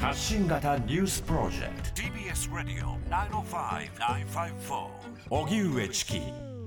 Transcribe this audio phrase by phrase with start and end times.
[0.00, 4.86] 発信型ニュースプロジェクト TBS ラディオ905-954
[5.28, 6.20] おぎゅうえちき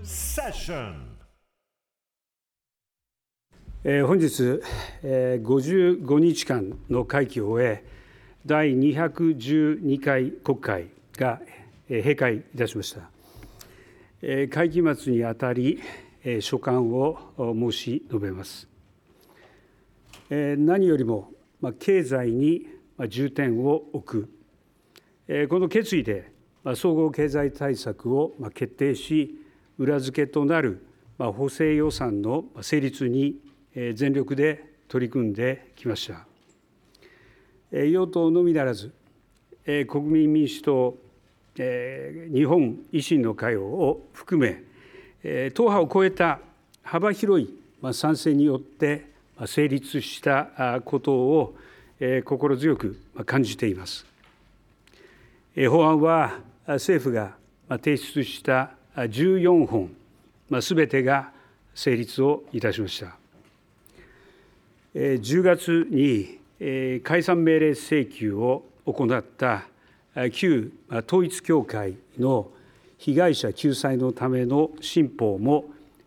[0.04, 1.12] セッション
[3.86, 4.62] えー本日、
[5.02, 7.86] えー55日間の会期を終え
[8.46, 10.88] 第212回国会
[11.18, 11.40] が
[11.90, 13.10] えー閉会いたしました。
[14.22, 15.80] えー会期末にあたり、
[16.26, 18.68] えー所感をお申し述べます。
[20.30, 24.28] えー何よりも、まあ、経済にまあ重点を置
[25.28, 26.32] く、この決意で、
[26.76, 29.36] 総合経済対策を決定し、
[29.78, 30.86] 裏付けとなる
[31.18, 33.40] 補正予算の成立に
[33.94, 36.28] 全力で取り組んできました。
[37.72, 38.92] 与党のみならず、
[39.88, 40.98] 国民民主党、
[41.56, 44.64] 日本維新の会を含め、
[45.52, 46.40] 党派を超えた
[46.84, 47.50] 幅広い
[47.94, 49.06] 賛成によって
[49.46, 51.56] 成立したことを
[52.26, 54.06] 心強くまあ感じています。
[55.56, 57.36] えー法案はあ政府が
[57.70, 59.96] まあ提出したあ14本
[60.50, 61.32] まあすべてが
[61.76, 63.16] 成立をいたしました。
[64.96, 69.66] えー10月にえー解散命令請求を行った
[70.16, 72.50] あ旧まあ統一教会の
[72.98, 75.66] 被害者救済のための新法も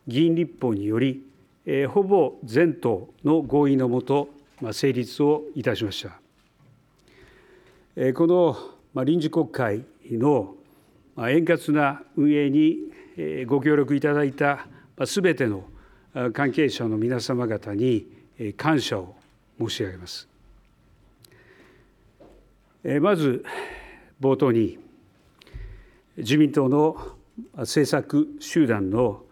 [0.09, 1.25] 議員立法により
[1.67, 4.34] えーほぼ全党の合意のもと
[4.73, 6.19] 成立をいたしました。
[8.15, 8.57] この
[9.05, 10.57] 臨時国会の
[11.19, 12.79] 円滑な運営に
[13.47, 14.67] ご協力いただいた
[15.05, 15.65] すべての
[16.33, 18.07] 関係者の皆様方に
[18.57, 19.15] 感謝を
[19.59, 20.29] 申し上げます。
[23.01, 23.45] まず
[24.21, 24.79] 冒頭に
[26.17, 27.17] 自民党の
[27.57, 29.25] 政策集団の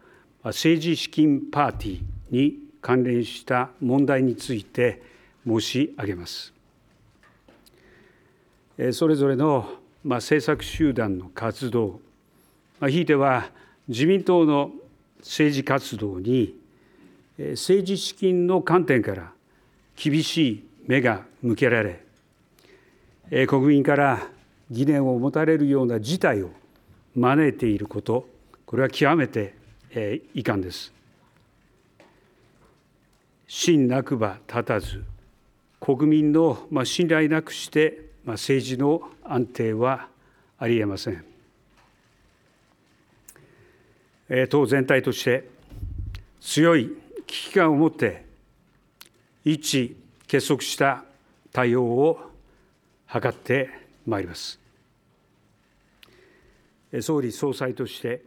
[0.45, 5.12] 政治資金パーティーに関連した問題について
[5.47, 6.53] 申し上げます。
[8.93, 9.69] それぞれの
[10.05, 12.01] 政策集団の活動、
[12.89, 13.51] ひいては
[13.89, 14.73] 自民党の
[15.20, 16.57] 政治活動に
[17.39, 19.33] 政治資金の観点から
[19.97, 22.05] 厳しい目が向けられ、
[23.47, 24.29] 国民から
[24.70, 26.51] 疑念を持たれるような事態を
[27.14, 28.29] 招いていること、
[28.67, 29.55] これは極めて
[30.35, 30.92] 遺憾です。
[33.47, 35.05] 信なくば立たず、
[35.85, 40.07] 国民のまあ信頼なくしてまあ政治の安定は
[40.57, 41.25] ありえません。
[44.48, 45.48] 党全体として
[46.41, 48.25] 強い危機感を持って
[49.45, 49.97] 一致
[50.29, 51.05] 結束した
[51.53, 52.31] 対応を
[53.13, 53.69] 図って
[54.07, 54.61] まいります。
[57.01, 58.23] 総理総裁として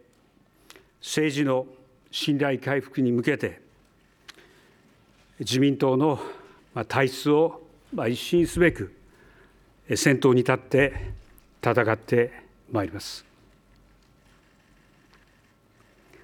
[1.00, 1.66] 政治の
[2.10, 3.62] 信頼回復に向けて
[5.40, 6.20] 自民党の
[6.84, 7.62] 体質を
[7.94, 8.94] まあ一新すべく
[9.88, 11.12] え先頭に立って
[11.62, 12.32] 戦って
[12.70, 13.24] まいります。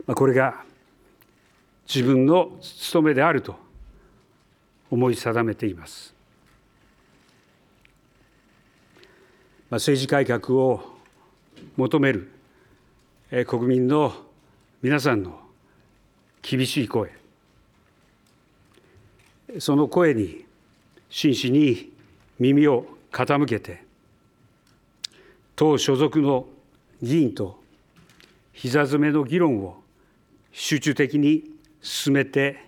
[0.07, 0.65] まあこれが
[1.87, 3.57] 自分の務めであると
[4.91, 6.15] 思い定めています。
[9.71, 10.83] まあ政治改革を
[11.77, 12.31] 求める
[13.31, 14.13] え国民の
[14.83, 15.41] 皆さんの
[16.43, 17.11] 厳しい声、
[19.59, 20.45] その声に
[21.11, 21.93] 真摯に
[22.39, 23.83] 耳を傾けて、
[25.57, 26.47] 党所属の
[27.03, 27.61] 議員と
[28.53, 29.83] 膝詰めの議論を
[30.53, 31.45] 集中的に
[31.81, 32.65] 進めて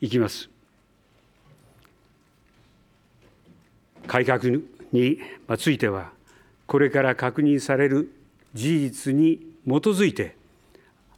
[0.00, 0.50] いきます。
[4.06, 4.44] 改革
[4.92, 5.18] に
[5.58, 6.12] ついては、
[6.66, 8.12] これから確認される
[8.54, 10.36] 事実に基づいて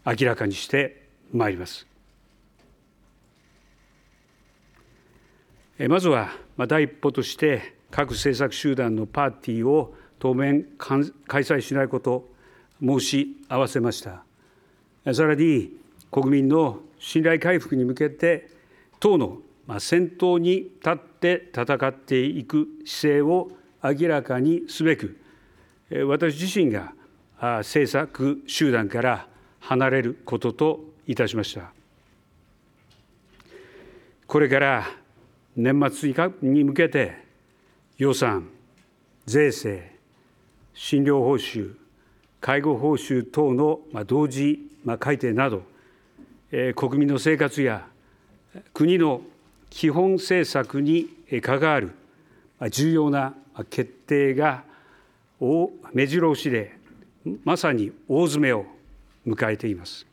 [0.06, 1.87] 明らかにしてまいります。
[5.86, 11.04] まずは第一歩として各政策集団のパーティーを当面開
[11.44, 12.28] 催しないこと
[12.82, 14.24] 申し合わせました。
[15.14, 15.70] さらに
[16.10, 18.50] 国民の信頼回復に向けて
[18.98, 19.38] 党の
[19.78, 25.16] 先頭に立って戦っていく姿勢を明らかにすべく
[26.08, 26.92] 私自身が
[27.38, 29.28] 政策集団から
[29.60, 31.70] 離れることといたしました。
[34.26, 34.90] これから
[35.60, 37.16] 年末に向けて
[37.96, 38.48] 予算、
[39.26, 39.90] 税制、
[40.72, 41.74] 診療報酬、
[42.40, 44.70] 介護報酬等の同時
[45.00, 45.64] 改定など、
[46.76, 47.88] 国民の生活や
[48.72, 49.20] 国の
[49.68, 51.08] 基本政策に
[51.42, 51.90] 関わる
[52.70, 53.34] 重要な
[53.68, 54.62] 決定が
[55.92, 56.78] 目白押しで
[57.42, 58.64] まさに大詰めを
[59.26, 60.06] 迎えています。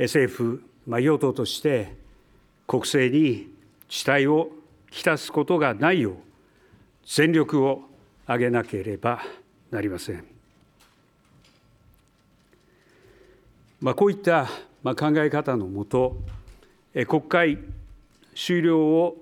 [0.00, 0.60] 政府、
[0.96, 1.94] 与党として
[2.66, 3.52] 国政に
[3.90, 4.50] 遅滞を
[4.90, 6.14] 浸すことがないよう
[7.06, 7.82] 全力を
[8.24, 9.20] 挙げなければ
[9.70, 10.24] なりません。
[13.80, 14.48] まあ、こういった
[14.82, 16.16] 考え方のもと、
[17.06, 17.58] 国会
[18.34, 19.16] 終了を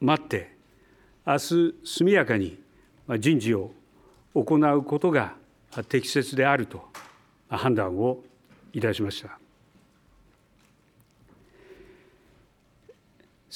[0.00, 0.54] 待って、
[1.26, 2.58] 明日速やかに
[3.18, 3.72] 人事を
[4.34, 5.34] 行うことが
[5.88, 6.84] 適切であると
[7.48, 8.22] 判断を
[8.72, 9.38] いたしました。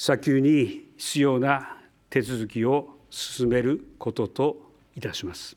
[0.03, 1.77] 早急に必要な
[2.09, 4.57] 手続きを進めることと
[4.97, 5.55] いたします。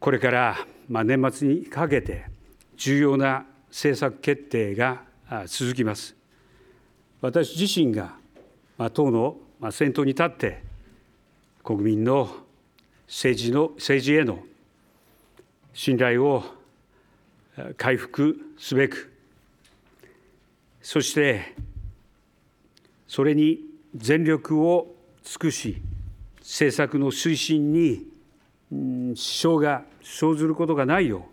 [0.00, 0.56] これから
[0.88, 2.24] 年末にかけて
[2.78, 5.02] 重要な政策決定が
[5.44, 6.16] 続きます。
[7.20, 8.14] 私自身が
[8.94, 9.36] 党の
[9.72, 10.62] 先頭に立って
[11.62, 12.34] 国民の
[13.06, 14.42] 政治の政治への
[15.74, 16.42] 信頼を
[17.76, 19.10] 回復すべく
[20.84, 21.54] そして
[23.08, 23.58] それに
[23.96, 24.94] 全力を
[25.24, 25.80] 尽くし
[26.40, 28.06] 政策の推進に
[29.16, 31.26] 支障が生ずることがないよ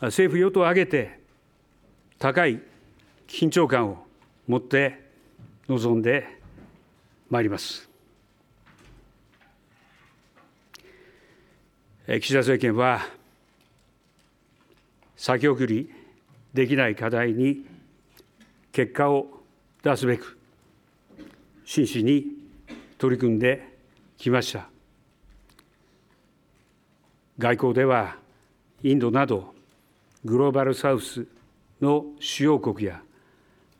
[0.00, 1.20] う政府・与党を挙げて
[2.18, 2.62] 高い
[3.26, 4.06] 緊張感を
[4.46, 4.98] 持って
[5.68, 6.26] 臨んで
[7.28, 7.86] まいります。
[12.06, 13.06] 岸田政権は
[15.18, 15.92] 先送り
[16.54, 17.77] できない課題に
[18.72, 19.26] 結果を
[19.82, 20.38] 出すべく
[21.64, 22.24] 真摯に
[22.98, 23.76] 取り組んで
[24.16, 24.68] きました。
[27.38, 28.16] 外交では
[28.82, 29.54] インドなど
[30.24, 31.26] グローバルサウス
[31.80, 33.00] の主要国や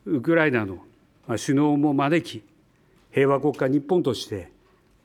[0.05, 0.79] ウクライナの
[1.27, 2.43] 首脳も招き
[3.11, 4.51] 平和国家日本として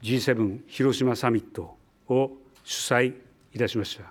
[0.02, 1.76] G7 広島サミット
[2.08, 2.30] を
[2.62, 3.14] 主催
[3.54, 4.04] いたしました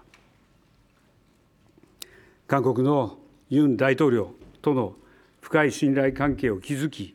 [2.47, 3.17] 韓国の
[3.49, 4.95] ユン大統領との
[5.43, 7.13] 深い信頼関係を築き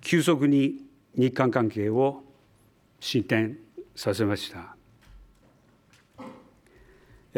[0.00, 2.22] 急速に日韓関係を
[2.98, 3.58] 進展
[3.94, 4.74] させました。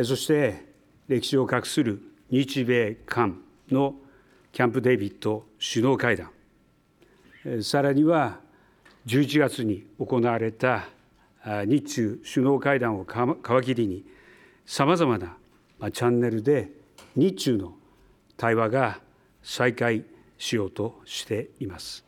[0.05, 0.65] そして
[1.09, 2.01] 歴史を画する
[2.31, 3.97] 日米韓の
[4.53, 6.31] キャンプ・デービッド首脳会談。
[7.61, 8.39] さらには
[9.07, 10.87] 11月に行われた
[11.67, 14.05] 日中首脳会談を皮切りに
[14.65, 15.37] さまざまな
[15.91, 16.71] チャンネルで
[17.17, 17.75] 日中の
[18.37, 19.01] 対話が
[19.43, 20.05] 再開
[20.39, 22.05] しようとしています。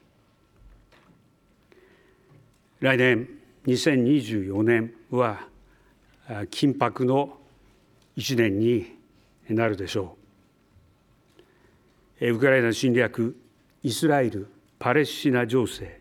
[2.80, 3.28] 来年
[3.66, 5.46] 2024年は
[6.50, 7.36] 緊迫の
[8.16, 8.96] 1年に
[9.48, 10.16] なるでしょ
[12.20, 12.30] う。
[12.30, 13.36] ウクライナ侵略、
[13.82, 14.48] イスラエル、
[14.78, 16.00] パレスチナ情勢、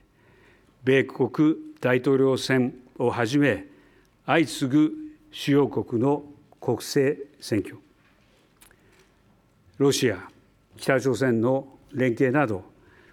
[0.83, 3.65] 米国大統領選をはじめ、
[4.25, 4.91] 相次ぐ
[5.31, 6.23] 主要国の
[6.61, 7.77] 国政選挙、
[9.77, 10.29] ロシア、
[10.77, 12.63] 北朝鮮の連携など、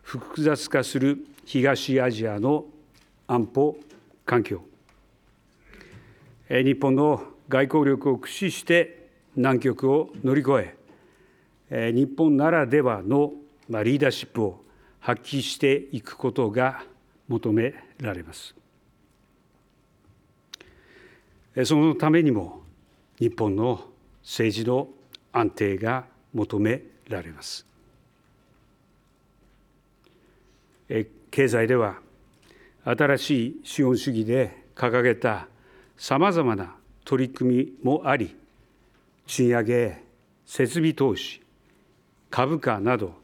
[0.02, 2.66] 複雑化する東アジアの
[3.26, 3.76] 安保
[4.24, 4.62] 環境、
[6.48, 10.74] 日本の外交力を駆使して難局を乗り越
[11.68, 13.32] え、日本ならではの
[13.68, 14.64] リーダーシップを
[15.00, 16.84] 発揮していくことが
[17.28, 18.54] 求められます。
[21.64, 22.62] そのためにも
[23.18, 23.88] 日本の
[24.22, 24.88] 政治の
[25.32, 26.04] 安定が
[26.34, 27.64] 求められます。
[30.88, 31.98] 経済では
[32.84, 35.48] 新しい資本主義で掲げた
[35.96, 38.36] さまざまな取り組みもあり
[39.26, 40.02] 賃上げ
[40.44, 41.42] 設備投資
[42.30, 43.14] 株価など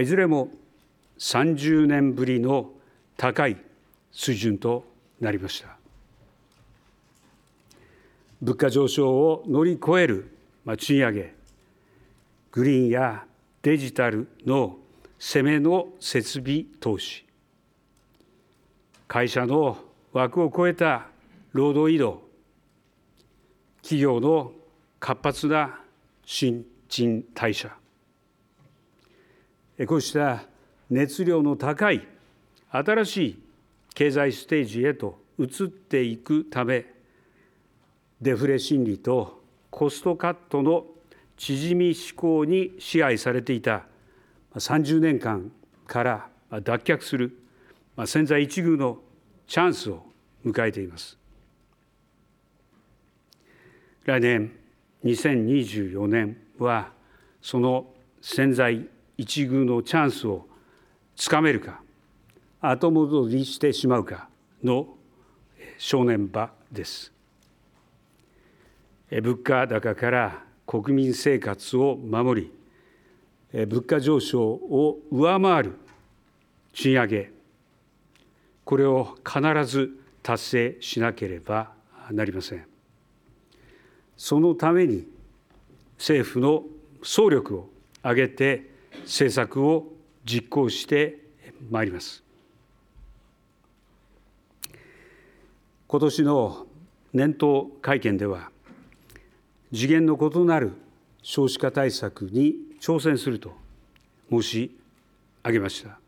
[0.00, 0.50] いずれも
[1.18, 2.70] 30年ぶりの
[3.16, 3.56] 高い
[4.12, 4.84] 水準と
[5.20, 5.78] なりました。
[8.40, 10.30] 物価上昇を乗り越える
[10.76, 11.34] 賃上げ
[12.52, 13.24] グリーンや
[13.62, 14.76] デジタルの
[15.18, 17.26] 攻めの設備投資。
[19.06, 19.78] 会社の
[20.12, 21.08] 枠を超えた
[21.52, 22.22] 労働移動。
[23.82, 24.52] 企業の
[25.00, 25.80] 活発な
[26.24, 27.74] 新陳代謝。
[29.86, 30.42] こうした
[30.90, 32.06] 熱量の高い
[32.70, 33.42] 新しい
[33.94, 36.86] 経済ステージへと移っていくため
[38.20, 40.84] デフレ心理とコストカットの
[41.36, 43.84] 縮み志向に支配されていた
[44.54, 45.52] 30年間
[45.86, 47.38] から脱却する
[48.06, 48.98] 千載一遇の
[49.46, 50.04] チャンスを
[50.44, 51.18] 迎えています。
[54.04, 54.52] 来年
[55.04, 56.92] 2024年は
[57.42, 57.86] その
[58.20, 60.46] 千載一遇のチャンスを
[61.14, 61.80] つかめるか
[62.60, 64.28] 後戻りしてしまうか
[64.62, 64.88] の
[65.76, 67.12] 正念場です。
[69.10, 72.57] 物価高から国民生活を守り
[73.52, 75.78] 物価上昇を上回る
[76.72, 77.32] 賃上げ、
[78.64, 79.90] これを必ず
[80.22, 81.72] 達成しなければ
[82.10, 82.66] なりません。
[84.16, 85.06] そのために
[85.96, 86.64] 政府の
[87.02, 87.70] 総力を
[88.02, 88.70] 挙げて
[89.02, 89.92] 政策を
[90.24, 91.18] 実行して
[91.70, 92.22] まいります。
[95.86, 96.66] 今年の
[97.14, 98.50] 年頭会見では
[99.72, 100.72] 次元の異なる
[101.22, 103.52] 少子化対策に挑戦すると
[104.30, 104.76] 申し
[105.44, 105.98] 上げました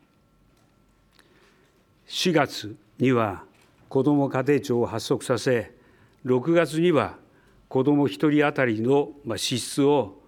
[2.07, 3.43] 4月には
[3.89, 5.71] 子ども家庭庁を発足させ
[6.25, 7.15] 6月には
[7.67, 10.19] 子ども1人当たりの支出を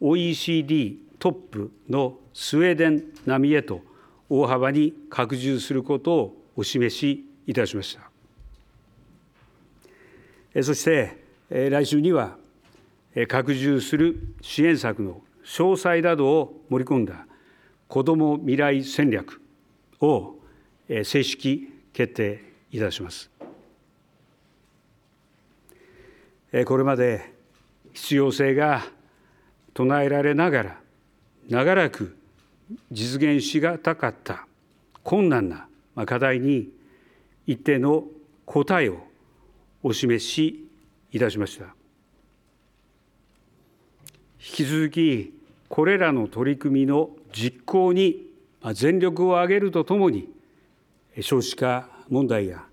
[0.00, 3.82] OECD トップのスウェーデン並みへと
[4.28, 7.98] 大幅に拡充することをお示しいたしまし
[10.54, 10.62] た。
[10.62, 11.18] そして
[11.48, 12.36] 来週には
[13.28, 17.26] 拡充する支援策の詳細などを盛り込んだ
[17.88, 19.40] 子ども未来戦略
[20.00, 20.36] を
[20.88, 23.30] 正式決定いたします。
[26.66, 27.32] これまで
[27.92, 28.82] 必要性が
[29.74, 30.80] 唱えられながら
[31.48, 32.16] 長らく
[32.90, 34.46] 実現しがたかった
[35.02, 35.66] 困難な
[36.06, 36.70] 課題に
[37.46, 38.04] 一定の
[38.44, 38.98] 答えを
[39.82, 40.68] お示し
[41.10, 41.74] いたしました。
[44.44, 45.32] 引き続き
[45.68, 48.26] これらの取り組みの実行に
[48.74, 50.28] 全力を挙げるとともに
[51.20, 52.64] 少子化問題や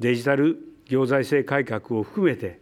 [0.00, 0.58] デジタル
[0.88, 2.60] 行財政改革を含めて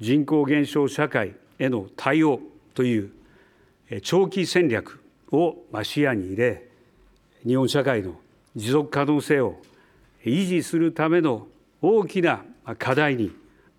[0.00, 2.40] 人口減少社会への対応
[2.74, 3.10] という
[4.02, 6.68] 長期戦略を視野に入れ
[7.44, 8.14] 日本社会の
[8.54, 9.56] 持続可能性を
[10.24, 11.48] 維持するための
[11.80, 12.44] 大きな
[12.78, 13.32] 課題に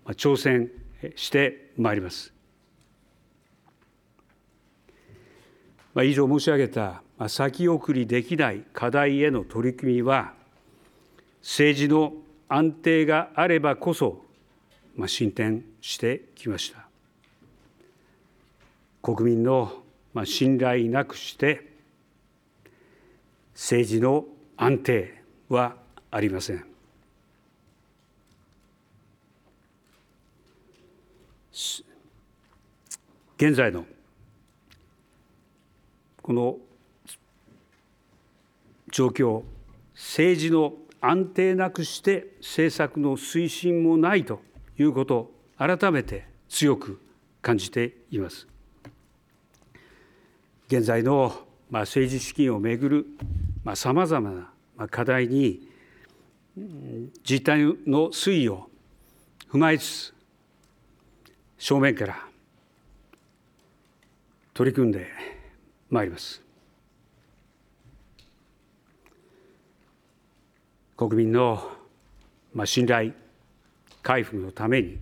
[0.08, 0.70] 挑戦
[1.16, 2.33] してまいります。
[6.02, 10.32] 以上申し上げた先送りできない課題への取り組みは
[11.40, 12.12] 政治の
[12.48, 14.24] 安定があればこそ
[15.06, 16.86] 進展してきました。
[19.02, 19.82] 国民の
[20.24, 21.72] 信頼なくして
[23.52, 24.24] 政治の
[24.56, 25.76] 安定は
[26.10, 26.64] ありません。
[33.36, 33.84] 現在の
[36.24, 36.56] この
[38.90, 39.42] 状況、
[39.92, 44.40] 政治の安定なくして政策の推進もないと
[44.78, 46.98] いうこと、改めて強く
[47.42, 48.48] 感じています。
[50.68, 53.06] 現在の政治資金をめぐる
[53.74, 55.68] さまざ、まな課題に
[57.22, 58.70] 実態の推移を
[59.52, 60.14] 踏まえつつ
[61.58, 62.26] 正面から
[64.54, 65.33] 取り組んで
[65.94, 66.42] まいります。
[70.96, 71.70] 国民の
[72.64, 73.12] 信頼
[74.02, 74.98] 回復のために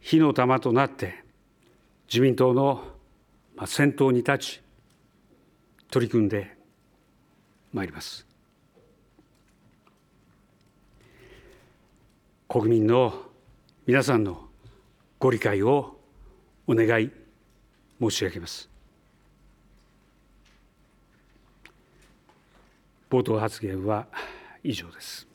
[0.00, 1.24] 火の玉となって
[2.06, 2.84] 自民党の
[3.66, 4.60] 先頭に立ち
[5.90, 6.54] 取り組んで
[7.72, 8.26] まいります。
[12.46, 13.14] 国民の
[13.86, 14.48] 皆さんの
[15.18, 15.98] ご理解を
[16.66, 17.10] お願い
[18.00, 18.77] 申し上げます。
[23.10, 24.06] 冒頭発言は
[24.62, 25.28] 以上です。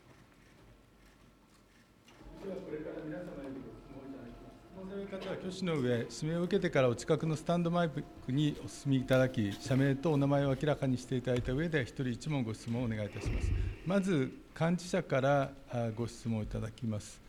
[5.13, 13.51] 方は挙手の上、指名を受けてからお近くのスタンドマイクにお進みいただき、社名とお名前を明らかにしていただいた上で、一人一問ご質問をお願いいたします。
[13.85, 15.51] まず、幹事社から
[15.95, 17.21] ご質問いただきます。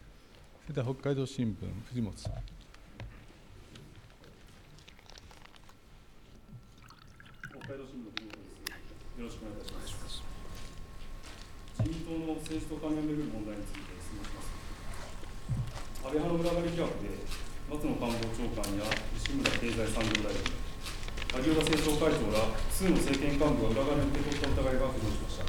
[0.67, 1.57] それでは北海道新聞、
[1.89, 2.33] 藤本さん。
[2.33, 2.41] 北
[7.73, 8.45] 海道新聞藤本です。
[9.19, 9.74] よろしくお願いいたします。
[12.05, 14.53] 民党の政治と関連をめぐる問題について質問します。
[16.05, 17.25] 安倍派の裏張り疑惑で、
[17.65, 18.85] 松野官房長官や
[19.17, 20.45] 西村経済産業大臣、
[21.33, 25.49] 萩生田政調会長ら複数の政権幹部が裏金を受け取った疑いが浮上しました。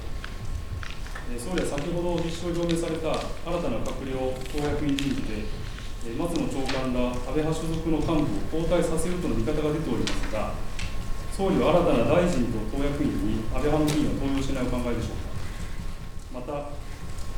[1.35, 5.43] 総理は先ほど実施を表明された新たな閣僚党役員人事で、
[6.15, 10.55] 松野長官ら安倍派所属の幹部を交代させるとの見方が出ておりますが、
[11.35, 13.11] 総理は新たな大臣と党役員
[13.43, 15.24] に安倍派の議員を登用しないお考えでしょうか。
[16.35, 16.67] また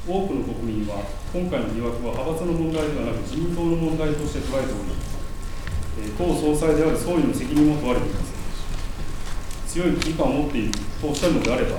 [0.09, 4.97] 多くの国民は今回の疑惑は派閥の問題ではなく自民党の問題として捉えており、
[6.17, 8.33] 党総裁である総理の責任も問われています
[9.69, 11.77] 強い危機感を持っているとおっしゃるのであれば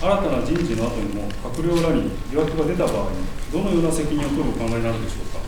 [0.00, 3.18] 新たな人事の後にも閣僚らに疑惑が出た場合に、
[3.52, 5.40] どのような責任を取るお考えになるでしょうか。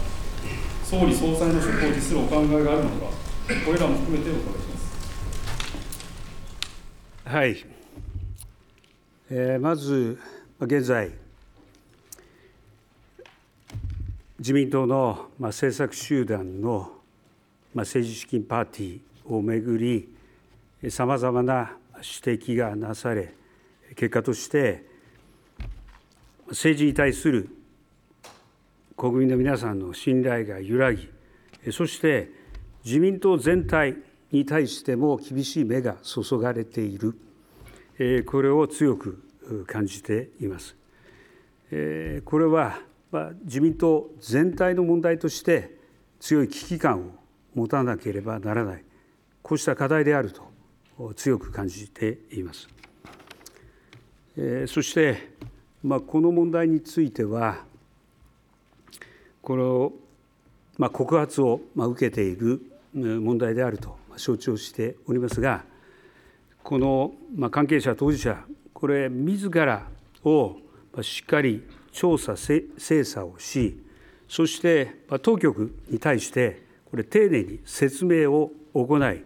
[0.85, 3.07] 総理総裁の職を辞するお考えがあるのか、
[3.65, 4.77] これらも含めてお伺いしま
[7.31, 7.33] す。
[7.33, 7.65] はい、
[9.31, 10.19] えーまず、
[10.63, 11.11] 現在、
[14.39, 16.99] 自民党の政策集団の
[17.73, 20.15] 政治資金パーティーをめぐり、
[20.91, 23.33] さまざまな指摘がなされ、
[23.97, 24.85] 結果として、
[26.49, 27.49] 政治に対する
[28.99, 31.09] 国民の皆さんの信頼が揺らぎ、
[31.73, 32.31] そして
[32.85, 33.97] 自民党全体
[34.31, 37.15] に対しても厳しい目が注がれている、
[38.27, 39.23] これを強く
[39.67, 40.77] 感じています。
[42.25, 42.81] これは、
[43.45, 45.77] 自民党全体の問題として
[46.21, 47.11] 強い危機感を
[47.55, 48.85] 持たなければならない、
[49.43, 52.69] こうした課題であると強く感じています。
[54.67, 55.35] そして、
[55.83, 57.65] まあ、この問題については、
[59.43, 59.93] この、
[60.79, 62.63] ま、告発を受けている
[62.95, 65.65] 問題であると承知をしておりますが、
[66.63, 67.13] この
[67.51, 68.45] 関係者、当事者、
[68.81, 69.87] これ、自ら
[70.25, 70.57] を
[71.03, 72.65] しっかり調査、精
[73.05, 73.79] 査をし、
[74.29, 79.23] そして当局に対して、これ、丁寧に説明を行い、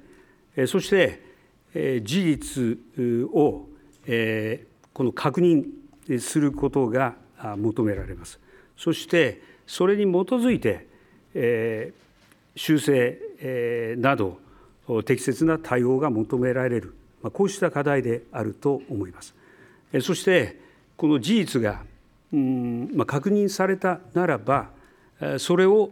[0.66, 2.78] そして事実
[3.32, 3.68] を
[4.92, 5.64] この確認
[6.18, 7.14] することが
[7.56, 8.40] 求められます。
[8.76, 10.86] そして、それに基づいて、
[11.34, 12.04] えー
[12.56, 14.38] 修正えーなど
[15.04, 19.34] 適切な対応が求められる、まあこうした課題であると思います。
[20.00, 20.60] そして、
[20.96, 21.82] この事実が
[22.32, 24.70] うんま確認されたならば、
[25.38, 25.90] それを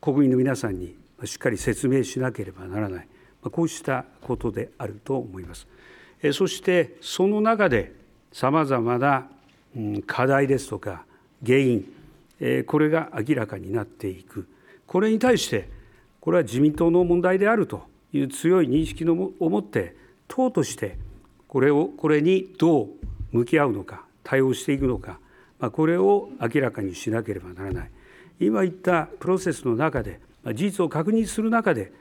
[0.00, 3.08] 国民の皆さんにしっかり説明しなければならない、
[3.42, 5.66] まこうしたことであると思います。
[6.32, 7.92] そして、その中で
[8.32, 9.28] さまざまな
[10.06, 11.04] 課題ですとか
[11.44, 11.92] 原因、
[12.66, 14.48] これが明らかになっていく、
[14.86, 15.68] これに対して、
[16.20, 17.82] これは自民党の問題であると
[18.12, 19.94] いう強い認識のも持って、
[20.28, 20.96] 党として
[21.50, 22.88] これをこれにどう
[23.32, 25.18] 向き合うのか、対応していくのか、
[25.58, 27.90] まあこれを明らかにしなければならない。
[28.38, 31.92] 今言ったプロセスの中で、まあ事実を確認する中で、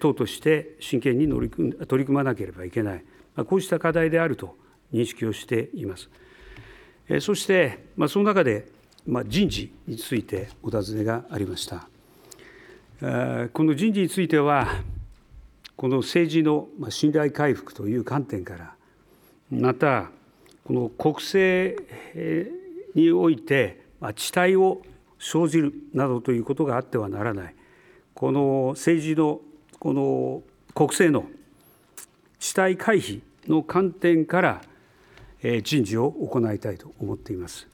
[0.00, 3.04] 党として真剣に乗り組取り組まなければいけない、
[3.34, 4.56] まあこうした課題であると
[4.94, 6.08] 認識をしています。
[7.20, 8.66] そして、まあ、その中で、
[9.06, 11.86] まあ、人事についてお尋ねがありました。
[13.52, 14.82] この人事については、
[15.76, 18.75] この政治の信頼回復という観点から、
[19.50, 20.10] また、
[20.64, 21.82] この国政
[22.94, 24.82] において、まあ遅滞を
[25.18, 27.54] 生じるなどということがあってはならない、
[28.14, 29.40] この政治の
[29.78, 30.42] この
[30.74, 31.28] 国政の
[32.40, 34.62] 遅滞回避の観点から、
[35.62, 37.68] 人事を行いたいと思っています。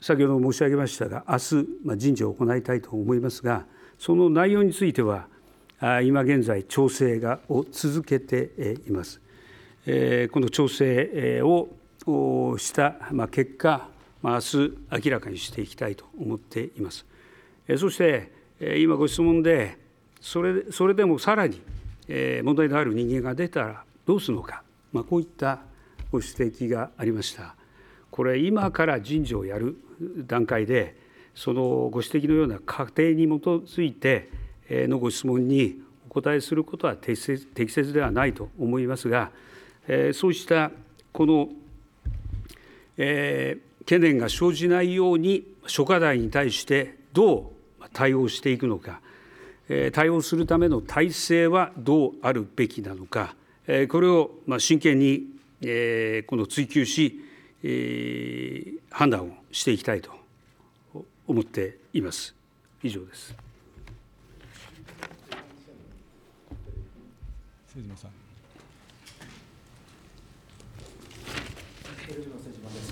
[0.00, 3.66] 先ほど申し上げましたが、明日ま人事を行いたいと思いますが、
[3.98, 5.28] その内容については、
[6.02, 9.20] 今現在、調整がを続けています。
[9.84, 11.68] この調整を
[12.56, 12.94] した
[13.30, 13.88] 結果、
[14.22, 14.72] あ明日
[15.06, 17.04] 明らかにしていきたいと思っています。
[17.76, 18.30] そして、
[18.78, 19.76] 今ご質問で、
[20.20, 21.60] それそれでもさらに、
[22.44, 25.60] 問題のある人間が出たらどうするのか、まあ、こういった
[26.12, 27.56] ご指摘がありました。
[28.12, 29.76] これ、今から人事をやる
[30.28, 30.96] 段階で、
[31.34, 33.30] そのご指摘のような過程に基
[33.66, 34.28] づいて
[34.70, 39.32] のご質問にお答えすることは適切ではないと思いますが、
[40.12, 40.70] そうした
[41.12, 41.48] この、
[42.96, 49.00] 懸念が生じないように、諸課題に対してどう対応していくのか、
[49.92, 53.34] 対応するための体制はどうあるべきなのか、
[53.88, 55.26] これを真剣に、
[56.26, 57.20] この追求し、
[58.90, 60.10] 判断をしていきたいと
[61.26, 62.34] 思っています。
[62.82, 63.34] 以上です。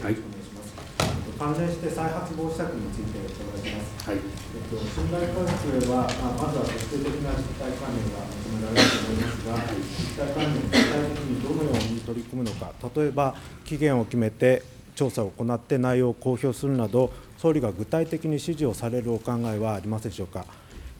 [0.01, 1.13] 瀬島さん。
[1.45, 1.55] はい。
[1.55, 4.09] 関連して再発防止策について伺います。
[4.09, 4.17] はい。
[4.17, 14.63] えっと、信頼回復へは、まあ、まずは徹底的な実態関連が求められると思いますが、実態関連、具体的にどのように取り組むのか、例えば期限を決めて
[14.95, 20.45] 調査を行って内容を公表するなど、総理が具体的に指示をされるお考えはありますでしょうか。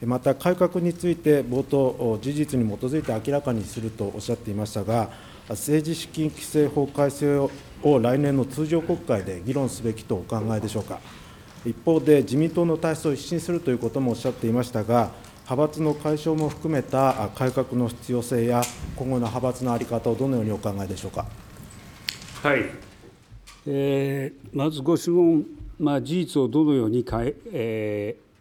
[0.03, 5.11] また改革について冒頭、事実に基づいて明らかにするとおっしゃっていましたが、
[5.49, 7.51] 政治資金規正法改正
[7.83, 10.99] を来年の通常国会で議論すべきとお考えでしょうか。
[11.65, 15.11] 一方で、自民党の体質を一新するということもおっしゃっていましたが、
[15.43, 18.61] 派閥の解消も含めた改革の必要性や、
[18.95, 21.25] 今後の派閥の在り方をどのようにお考えでしょうか。
[22.41, 22.65] はい。
[23.67, 25.45] えーまずご質問、
[25.77, 28.31] まあ、事実をどのように変ええー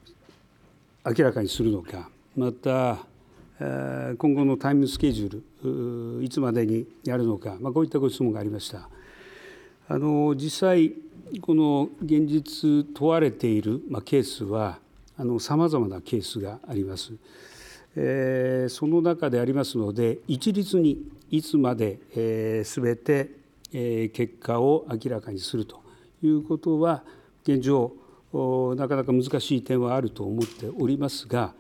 [1.19, 2.99] 明らかにするのか、また、
[3.59, 8.89] 今後のタイムスケジュール、いつまでにやるのか、まあ、こういったご質問がありました。
[9.93, 10.93] あの実際、
[11.41, 14.79] この現実問われている、ケースは、
[15.41, 17.13] さまざまなケースがあります。
[17.97, 23.33] え、その中でありますので、一律にいつまで、す、べ、て、
[23.73, 25.81] え、結果を明らかにすると
[26.23, 27.03] いうことは、
[27.43, 27.93] 現状、
[28.77, 31.53] なかなか難しい点はあると思っておりますが、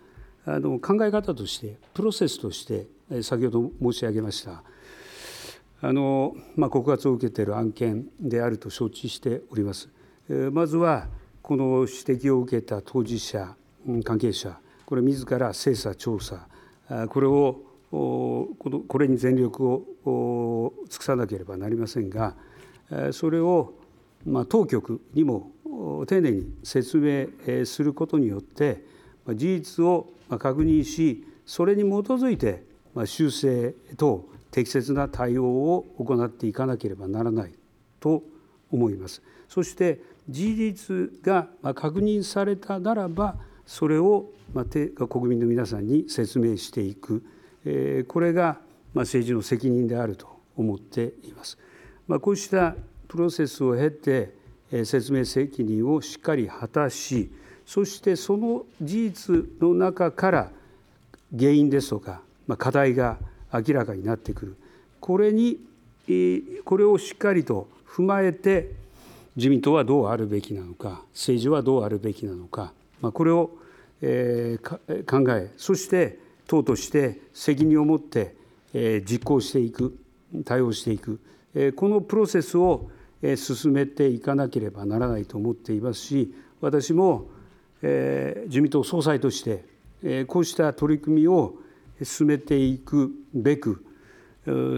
[0.46, 2.86] あの考え方として、プロセスとして、
[3.24, 4.62] 先ほど申し上げました、
[5.80, 9.88] 告発を受けている案件であると承知しております。
[10.52, 11.08] まずは、
[11.42, 13.56] この指摘を受けた当事者、
[14.04, 16.46] 関係者、これ、自ら精査、調査、
[17.08, 19.66] これをこれに全力
[20.04, 22.36] を尽くさなければなりませんが、
[23.12, 23.74] それを、
[24.48, 25.50] 当局にも
[26.06, 28.84] 丁寧に説明することによって、
[29.26, 32.64] 事実を確認し、それに基づいて
[33.06, 37.52] 修正等適切な対応を行っていかなければならない
[38.00, 38.22] と
[38.70, 39.22] 思います。
[39.48, 43.36] そして事実が確認されたならば、
[43.66, 44.30] それを
[45.08, 47.22] 国民の皆さんに説明していく、
[48.08, 48.58] これが
[48.94, 51.58] 政治の責任であると思っています。
[52.20, 52.74] こうした
[53.06, 54.34] プロセスを経て、
[54.84, 57.30] 説明責任をしっかり果たし、
[57.66, 60.50] そしてその事実の中から
[61.36, 62.22] 原因ですとか、
[62.58, 63.18] 課題が
[63.52, 64.56] 明らかになってくる、
[65.00, 65.58] これに、
[66.64, 68.72] これをしっかりと踏まえて、
[69.36, 73.58] 自民党はどうあるべきなのか、政治はどうあるべきなのか、これを考
[74.02, 78.34] え、そして党として責任を持って
[79.06, 79.96] 実行していく、
[80.44, 81.20] 対応していく、
[81.76, 82.90] このプロセスを
[83.36, 87.28] 進めていかなければならないと思っていますし、私も
[87.82, 91.56] 自民党総裁として、こうした取り組みを
[92.02, 93.84] 進めていくべく、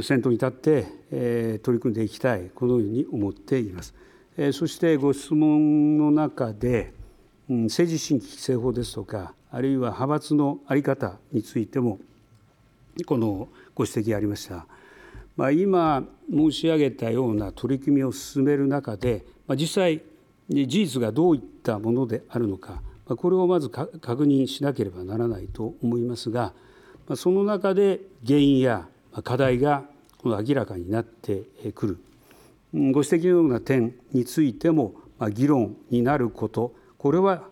[0.03, 3.95] 先頭に立って取り組んでいきたい、このように思っています。
[4.53, 6.95] そしてご質問の中で、
[7.49, 11.99] 政治新規規正法ですとか、あるいは派閥の在り方についても、
[13.07, 14.67] このご指摘がありました。
[15.37, 20.03] まあ、今申し上げたような取り組みを進める中で、実際、
[20.49, 26.55] 事実がどういったものであるのか、これをまず確認しなければならないと思いますが、
[27.17, 28.87] その中で原因や
[29.25, 29.85] 課題が
[30.25, 31.43] 明らかになって
[31.75, 31.99] くる。
[32.73, 34.95] ご指摘のような点についても、
[35.33, 37.45] 議論になること、これは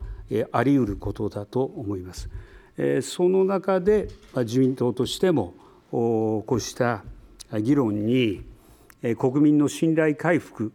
[0.52, 2.30] あり得ることだと思います。
[3.02, 5.54] その中で自民党としても
[5.90, 7.04] こうした
[7.60, 8.42] 議論に
[9.18, 10.72] 国民の信頼回復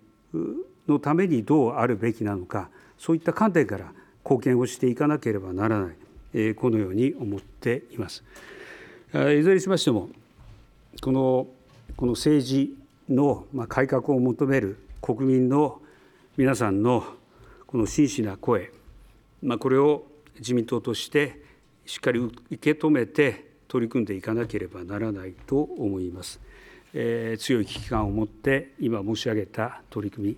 [0.88, 3.92] のためにどうあるべきなのかそういった観点から
[4.24, 5.92] 貢献をしていかなければならな
[6.44, 8.24] いこのように思っています。
[9.34, 10.10] いずれにしましても
[11.02, 11.48] この
[11.96, 12.76] この政治
[13.10, 15.82] の改革を求める国民の
[16.38, 17.04] 皆さんの
[17.68, 18.72] この真摯な声
[19.46, 20.08] まあ、これを
[20.40, 21.40] 自民党として
[21.86, 26.40] しっかり受け止めて取り組んでいかなければならないと思います。
[26.94, 30.38] えー、強い危機感を持って今申し上げた取り組み、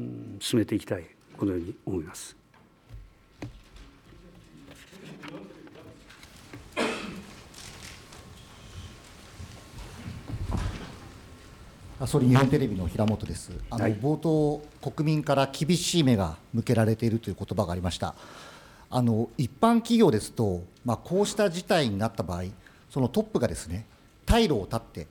[0.00, 1.04] うん、進めていきたい
[1.36, 2.41] このように思います。
[12.06, 13.52] 総理、日本テレビの平本です。
[13.70, 18.14] あの、はい、冒頭、国民から厳しい目が向けられているという言葉がありました。
[18.94, 22.44] あの一般企業ですと、まあ、こうした事態になった場合、
[22.90, 23.86] そのトップがですね、
[24.26, 25.06] 退路を断って、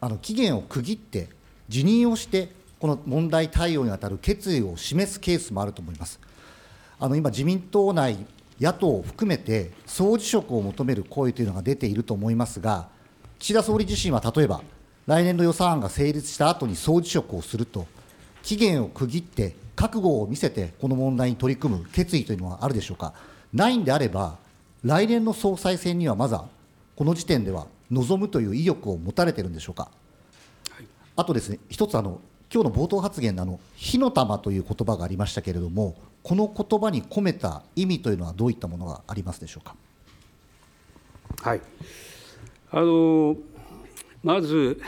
[0.00, 1.28] あの期限を区切って、
[1.68, 6.18] 辞任をして、この問題対応に当たる決意を示すケースもあると思います。
[6.98, 8.16] あの今、自民党内、
[8.60, 12.88] 野党を含めて、総辞職を求める声というのが出ていると思いますが、
[13.38, 14.62] 岸田総理自身は例えば、
[15.06, 17.86] 来年度予算案が成立した後に総辞職をすると、
[18.42, 23.14] 期限を区切って、覚悟を見せて、この問題に取り組む決意というのはあるでしょうか。
[23.52, 24.36] ないんであれば、
[24.84, 26.46] 来年の総裁選にはまずは、
[26.96, 29.90] この時点では望むという意欲を持たれているんでしょうか。
[30.70, 30.86] はい、
[31.16, 32.20] あとですね、一つあの、
[32.52, 39.74] 今日の冒頭発言のあの火の玉という言葉がありましたけれども、この言葉に込めた意味というのは、どういったものがありますでしょうか。
[41.40, 41.60] はい
[42.70, 43.36] あの
[44.22, 44.80] まず、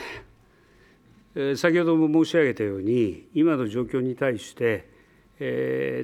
[1.57, 4.87] 先ほども申し上げたように、今の状況に対して、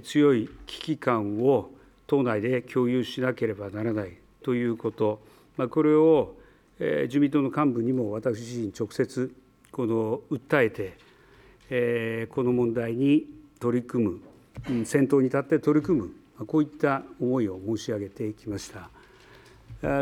[0.04, 1.72] 強い危機感を
[2.08, 5.22] 党内で共有しなければならないということ、
[5.70, 6.36] これを、
[6.80, 9.32] 自民党の幹部にも私自身、直接
[9.72, 13.28] この訴えて、この問題に
[13.62, 14.20] 取り組
[14.66, 16.12] む、先頭に立って取り組む、
[16.46, 18.90] こういった思いを申し上げてきました。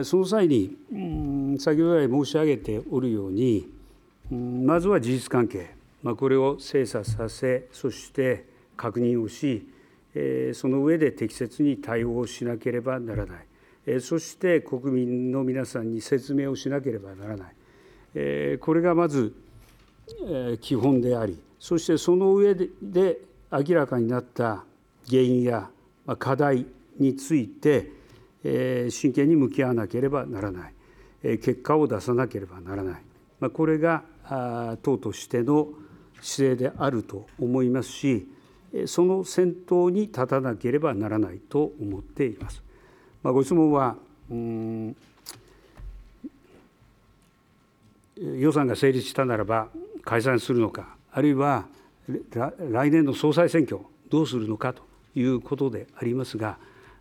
[0.04, 0.78] その際に、
[1.58, 3.70] 先ほど来申し上げておるように、
[4.30, 5.72] まずは事実関係、
[6.04, 9.68] これを精査させ、そして確認をし、
[10.54, 13.36] その上で適切に対応しなければならな
[13.88, 19.34] い、そして国民の皆さんに説明をしなければならない、これがまず
[20.60, 23.20] 基本であり、そしてその上で
[23.52, 24.66] 明らかになった
[25.10, 25.70] 原因や
[26.18, 26.66] 課題
[26.98, 27.98] について、
[28.44, 30.74] 真剣に向き合わなければならない、
[31.40, 33.02] 結果を出さなければならない、
[33.52, 34.04] これが
[34.82, 35.70] 党としての
[36.22, 38.28] 姿勢であると思いますし、
[38.86, 42.62] その先頭に立たなければならないと思っています。
[43.24, 43.98] ご質問は、
[48.18, 49.70] 予算が成立したならば
[50.04, 51.68] 解散するのか、あるいは
[52.70, 54.84] 来年の総裁選挙、どうするのかと
[55.16, 56.58] いうことでありますが、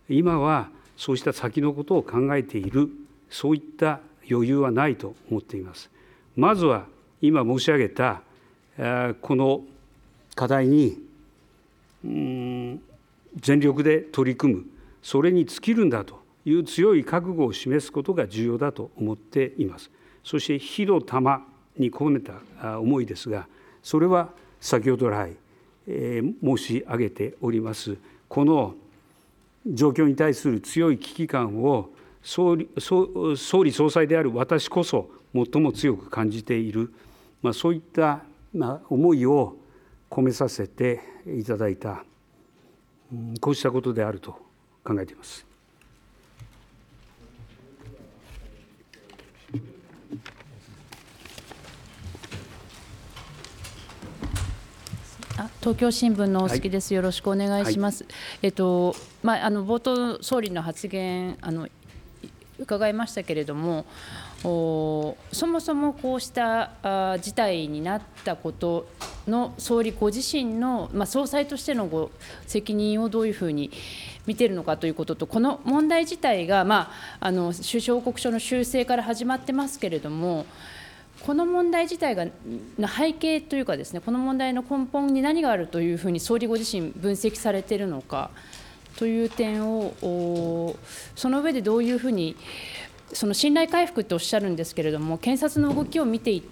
[0.09, 2.89] 今はそうした先のことを考えている、
[3.29, 5.89] そういった余裕はないと思っています。
[6.35, 6.87] まずは
[7.21, 8.21] 今申し上げた
[9.21, 9.63] この
[10.35, 11.01] 課題に
[12.03, 12.81] 全
[13.61, 14.65] 力で取り組む、
[15.01, 19.89] それに尽きるんだという強い覚悟を示すことが重要だと思っています。
[20.25, 23.47] そして火の玉に込めた思いですが、
[23.81, 25.31] それは先ほど来、
[25.87, 27.95] え、申し上げております、
[28.27, 28.75] この
[29.69, 31.89] 状況に対する強い危機感を
[32.21, 32.67] 総理
[33.71, 36.93] 総裁である私こそ最も強く感じている、
[37.41, 39.55] まあ、そういった、まあ、思いを
[40.09, 42.03] 込めさせていただいた、
[43.39, 44.31] こうしたことであると
[44.83, 45.48] 考えています。
[55.69, 58.03] 東京新聞の大月です、はい、よろしくお願いします。
[58.03, 61.67] はい、えっとまああの冒頭総理の発言あの
[62.57, 63.85] 伺いましたけれども、
[64.43, 68.87] おそもそもこうしたあ事態になったこと
[69.27, 72.09] の総理ご自身の、まあ、総裁としてのご
[72.47, 73.69] 責任をどういうふうに
[74.25, 80.47] 見ているのかということと、この問題自体が、まあ、あの首相報告書の修正から始まってますけれども、
[81.25, 82.25] この問題自体が
[82.77, 88.31] の背景というかですね、この問題の根本に何があるというふうに総理ご自身分析されているのか
[88.97, 90.75] という点を、
[91.15, 92.35] その上でどういうふうに、
[93.13, 96.43] その信頼回復っておっしゃるんですけれども、検察の動きを見てい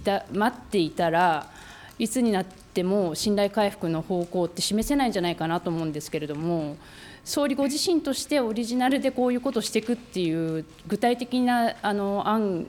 [0.00, 1.50] た待っていたら、
[1.98, 6.76] いつになっても信頼回復の方向って示せないんじゃないかなと思うんですけれども、
[7.24, 12.66] 総理ご自身としてオリジナルでこういうことをしていくっていう具体的なあの案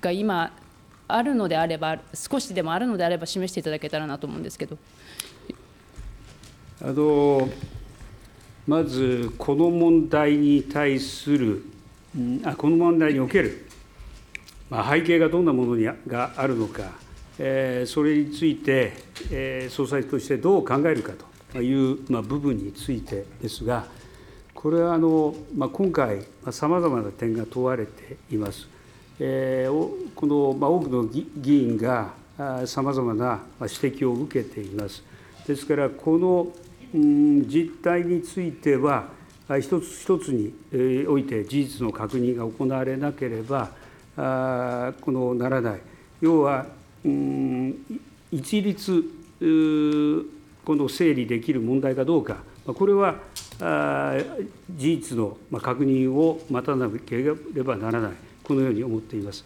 [0.00, 0.52] が今
[1.08, 4.76] あるのであれば、少しでもあるのであれば、示していただけたらなと思うんですけど。
[6.82, 7.48] あの
[8.66, 11.62] まず、この問題に対する、
[12.44, 13.66] あこの問題における、
[14.68, 16.90] まあ、背景がどんなものにがあるのか、
[17.38, 18.92] えー、それについて、
[19.30, 21.12] えー、総裁としてどう考えるか
[21.52, 23.86] という、まあ、部分についてですが、
[24.52, 28.68] これはあの、まあ、今回、さまざまな点が問われています。
[29.18, 32.12] えー、この、まあ、多くの議員が
[32.66, 35.02] さまざまな指摘を受けています。
[35.46, 36.52] ですから、この、
[36.92, 39.08] 実態については、
[39.60, 40.52] 一つ一つに
[41.06, 43.70] おいて事実の確認が行われなければ、
[44.16, 45.80] あこのならない、
[46.20, 46.66] 要は、
[48.30, 49.04] 一律、
[50.64, 53.16] この整理できる問題かどうか、これは
[53.60, 54.14] あ
[54.70, 57.18] 事実の確認を待たなけ
[57.54, 58.25] ればならない。
[58.46, 59.44] このように思っています。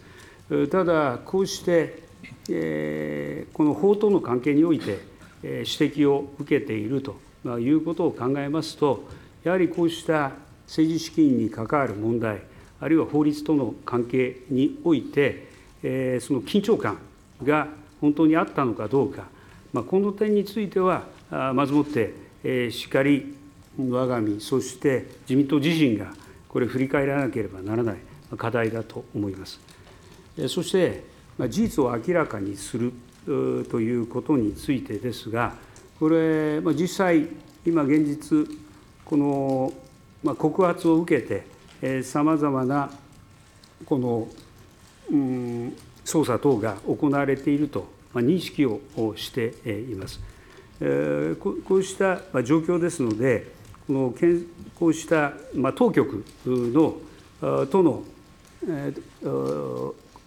[0.69, 2.03] ただ、こうして、
[2.49, 4.99] えこの法との関係において、
[5.43, 9.03] え指摘を受けているということを考えますと、
[9.43, 10.33] やはりこうした
[10.67, 12.41] 政治資金に関わる問題、
[12.79, 15.47] あるいは法律との関係において、
[15.81, 16.99] えその緊張感
[17.43, 17.67] が
[17.99, 19.25] 本当にあったのかどうか、
[19.73, 21.05] ま、この点については、
[21.55, 23.35] まずもって、えしっかり
[23.79, 26.13] 我が身、そして自民党自身が
[26.51, 28.10] これ、振り返らなければならない。
[28.37, 29.59] 課題だと思います。
[30.47, 31.03] そして、
[31.37, 32.93] 事実を明らかにする
[33.25, 35.53] ということについてですが、
[35.99, 37.27] これ、実際、
[37.65, 38.47] 今現実、
[39.05, 39.73] この
[40.35, 41.43] 告発を受け
[41.81, 42.91] て、さまざまな
[43.85, 44.27] この、
[45.11, 48.81] うん、捜査等が行われていると認識を
[49.15, 50.19] しています。
[51.39, 53.51] こうした状況ですので、
[53.87, 54.15] この
[54.75, 55.33] こうした
[55.75, 56.97] 当局の
[57.67, 58.03] との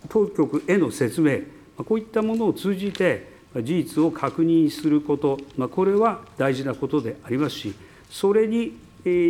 [0.09, 1.41] 当局への説明、
[1.85, 7.75] こういったものを通じて、事実を確認すること、これは大事なことでありますし、
[8.11, 8.77] それに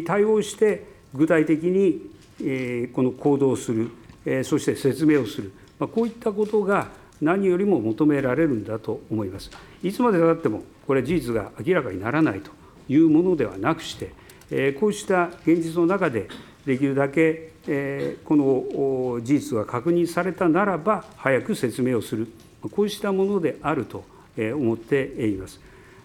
[0.07, 3.91] 対応して、具体的にえこの行動する、
[4.25, 6.89] えそして説明をする、ま、こういったことが
[7.21, 9.51] 何よりも求められるんだと思います。
[9.83, 12.51] いつまでたっても、これ、事実が明らかにならないと
[12.89, 14.13] いうものではなくして、
[14.51, 16.29] えこうした現実の中で、
[16.67, 22.29] できるだけ、えこの事実が確認されたならば、早く説明をする、
[22.71, 24.05] こうしたものであると
[24.37, 25.61] 思っています。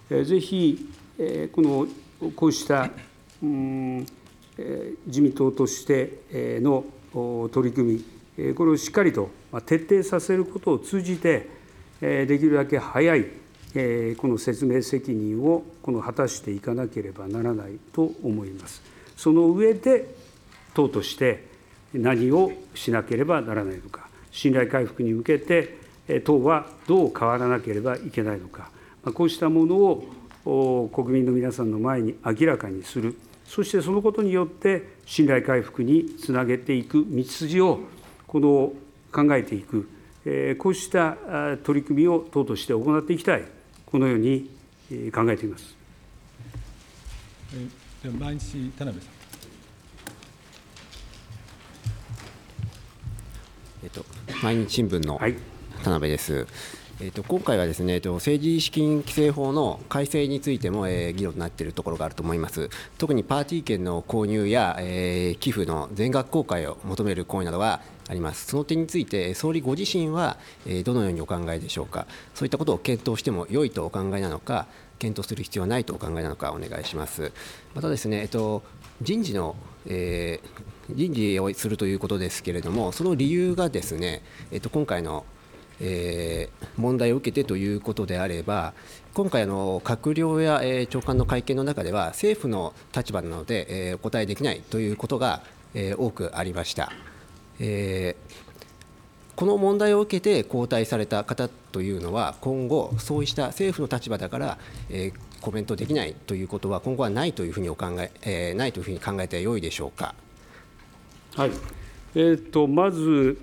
[0.10, 0.90] ぜひ、
[1.52, 1.88] この
[2.36, 2.90] こうした
[3.42, 4.06] うん
[5.06, 6.86] 自民党としての
[7.52, 8.04] 取り組
[8.38, 9.30] み、これをしっかりと
[9.66, 11.48] 徹底させることを通じて、
[12.02, 13.28] できるだけ早い
[13.76, 18.82] えこの説明責任をこの果たしていかなければならないと思います。
[19.16, 20.16] その上で
[20.80, 21.44] 党として
[21.94, 25.78] 何をしなければならないのか、信頼回復に向けて
[26.24, 28.72] 党はどう変わらなければいけないのか、
[29.14, 29.76] こうしたもの
[30.46, 37.82] を国民の皆さんの前に明らかにする、そしてそのことによって信頼回復につなげていく道筋を
[38.26, 38.72] この
[39.12, 39.90] 考えていく、
[40.60, 41.18] こうした
[41.64, 43.44] 取り組みを党として行っていきたい、
[43.86, 44.50] このように
[45.12, 45.76] 考えています。
[48.02, 49.19] では毎日田辺さん。
[53.82, 54.04] えっと、
[54.44, 55.36] 毎日新聞のはい
[55.84, 56.46] 田辺です。
[57.00, 62.70] えっと、今回はですね、えっと、政治資金規正法の改正についても、えー議論になっているところがあると思います。
[62.98, 68.48] 特にパーティー券の購入や、えー寄付の全額公開を求める行為などがあります。
[68.48, 72.06] その点について、総理ご自身は、えーどのようにお考えでしょうか。
[72.36, 77.32] そういったことを検討しても良いとお考えなのか、検討する必要はないとお考えなのか、お願いします。
[77.74, 78.62] またですね、えっと、
[79.02, 84.22] 人事の、えー人事をするということですけれども、その理由がですね、
[84.52, 85.26] えっと、今回の、
[85.80, 88.74] えー問題を受けてということであれば、
[89.14, 95.42] 今回の、閣僚や、えー長官の会見の中では、政府の立場なので、えーお答えできないということが、
[95.74, 96.92] えー多くありました。
[97.60, 98.50] えー
[99.36, 104.58] この問題を受けて交代された方というのは、今後、そうした政府の立場だから、
[104.90, 110.14] えーコメントできないということは、今後はないというふうにお考え、えないというふうに考えてよいでしょうか。
[111.36, 111.52] はい。
[112.16, 113.40] えー、とまず、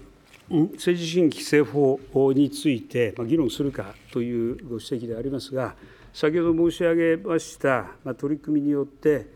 [0.48, 1.98] 政治資金規正法
[2.32, 5.74] について、ま、議論するかというご指摘でありますが、
[6.12, 9.26] 先ほど申し上げました、ま、取り組みによって、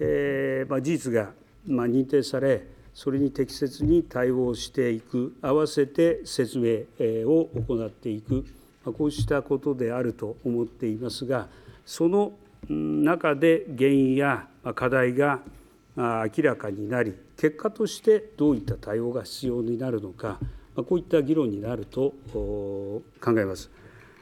[0.00, 1.30] えま、事実が、
[1.66, 6.82] ま、認定され、それに適切に対応していく、合わせて説明
[7.28, 8.44] を行っていく、
[8.84, 11.48] まこうしたことであると思っていますが、
[11.86, 12.32] その
[12.68, 15.40] 中で原因や課題が
[16.00, 20.38] 明らかになり、結果としてどういった対応が必要になるのか、
[20.74, 23.02] まこういった議論になると考
[23.38, 23.70] えます。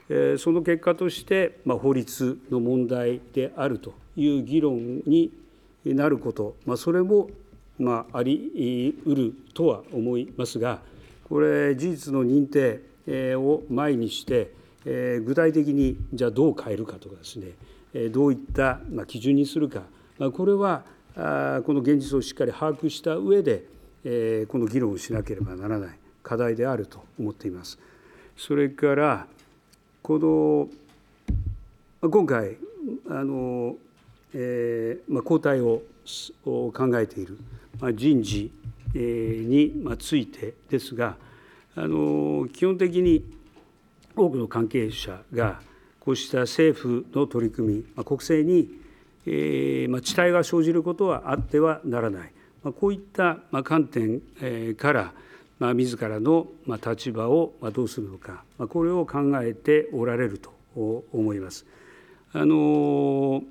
[0.08, 5.30] えその結果として、ま、法律の問題であるという議論に
[5.84, 7.28] なること、ま、それも、
[7.78, 10.80] まあ、りうるとは思いますが、
[11.28, 14.52] これ、事実の認定を前にして、
[14.84, 17.48] え具体的にじゃあどう変えるかとかですね、
[17.92, 19.82] えどういったま基準にするか、
[20.18, 20.84] あ、これは
[21.18, 23.64] この現実をしっかり把握した上で、
[24.04, 27.78] えこの議論をしなければならない課題であると思っています。
[28.36, 29.26] それから
[30.00, 30.70] こ
[32.00, 32.56] の今回
[33.10, 33.76] あの、
[34.32, 35.82] えーまあ、交代を
[36.44, 37.36] 考えている、
[37.80, 38.52] まあ、人事
[38.94, 41.16] についてですが
[41.74, 43.24] あの基本的に
[44.14, 45.60] 多くの関係者が
[45.98, 48.70] こうした政府の取り組み、まあ、国政に、
[49.28, 54.20] 遅滞が生じることはあってはならない、こういった観点
[54.76, 55.12] から、
[55.58, 61.66] まあ、自らの立場をどうするのか、これを考えておられると思います。
[62.32, 63.42] あの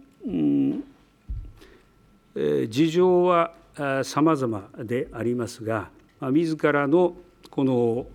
[2.35, 3.53] え事情は
[4.03, 7.15] さまざまでありますが、ま自らの
[7.49, 8.05] この、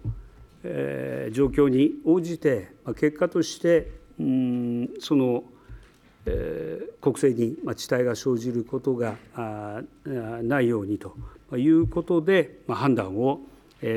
[0.64, 5.44] えー状況に応じて、ま結果として、うんその、
[6.24, 9.16] 国政に遅滞が生じることが
[10.42, 11.16] ないようにと
[11.56, 13.40] いうことで、判断を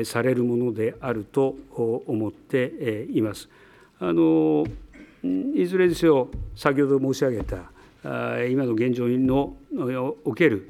[0.04, 3.48] されるものであると思っています。
[4.00, 4.66] あの
[5.54, 7.70] いずれにせよ、先ほど申し上げた、
[8.48, 9.56] 今の現状の
[10.24, 10.68] おける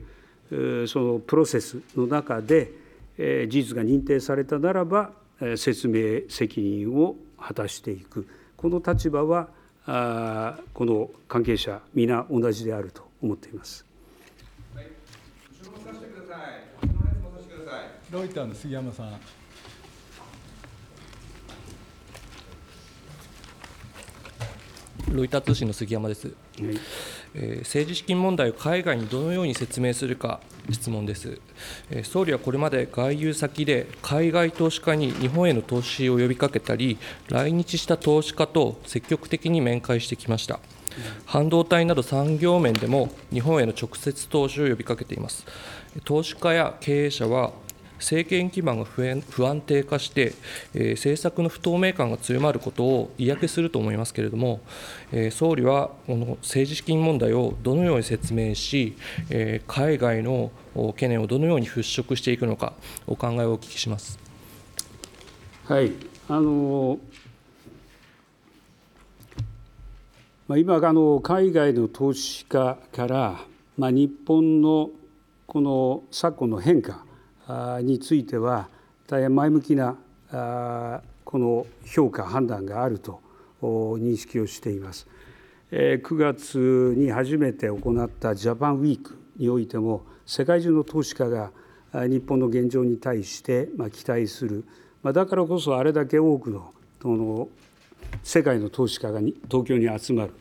[0.87, 2.71] そのプロセスの中で、
[3.17, 5.13] 事実が認定されたならば、
[5.57, 8.27] 説明責任を果たしていく、
[8.57, 9.49] この立場は、
[9.89, 13.84] あーこの関係者、皆同じであると思っています。
[18.11, 19.20] ロイターの杉山さん。
[25.12, 30.41] ロイター通信の杉山です、えー政治資金問題を海外にどのように説明するか、
[30.71, 31.39] 質問です。
[32.05, 36.99] 総理はこれまで外遊先で海外投資家に日本への投資を呼びかけたり、
[37.29, 40.61] 来日した投資家と積極的に面会してきました。
[41.27, 45.47] 半導体など産業面でも日本への直接投資を呼びかけています。
[46.05, 47.53] 投資家や経営者は
[47.99, 50.35] 政権基盤が不安定化して、
[50.75, 54.61] えー政策の不透明感が強まることを嫌気すると思いますけれども、
[55.13, 58.97] えー総理はこの政治資金問題をどのように説明し、
[59.31, 62.73] えー海外の懸念をどのように払拭していくのか、
[63.07, 64.19] お考えをお聞きします。
[65.65, 65.93] はい、
[66.29, 66.99] あの
[70.49, 73.41] まあ、今あの、海外の投資家から、
[73.77, 74.91] まあ、日本の
[75.47, 77.06] この昨今の変化
[77.83, 78.69] については、
[79.07, 79.97] 大変前向きな
[81.25, 83.21] この評価、判断があると
[83.63, 85.07] 認識をしています。
[85.71, 91.51] 9月に初めて行ったジャパンウィークにおいても、世界中の投資家が
[91.93, 94.65] 日本の現状に対して期待する、
[95.05, 96.73] だからこそあれだけ多くの
[97.03, 97.49] の
[98.23, 100.33] 世界の投資家が東京に集まる、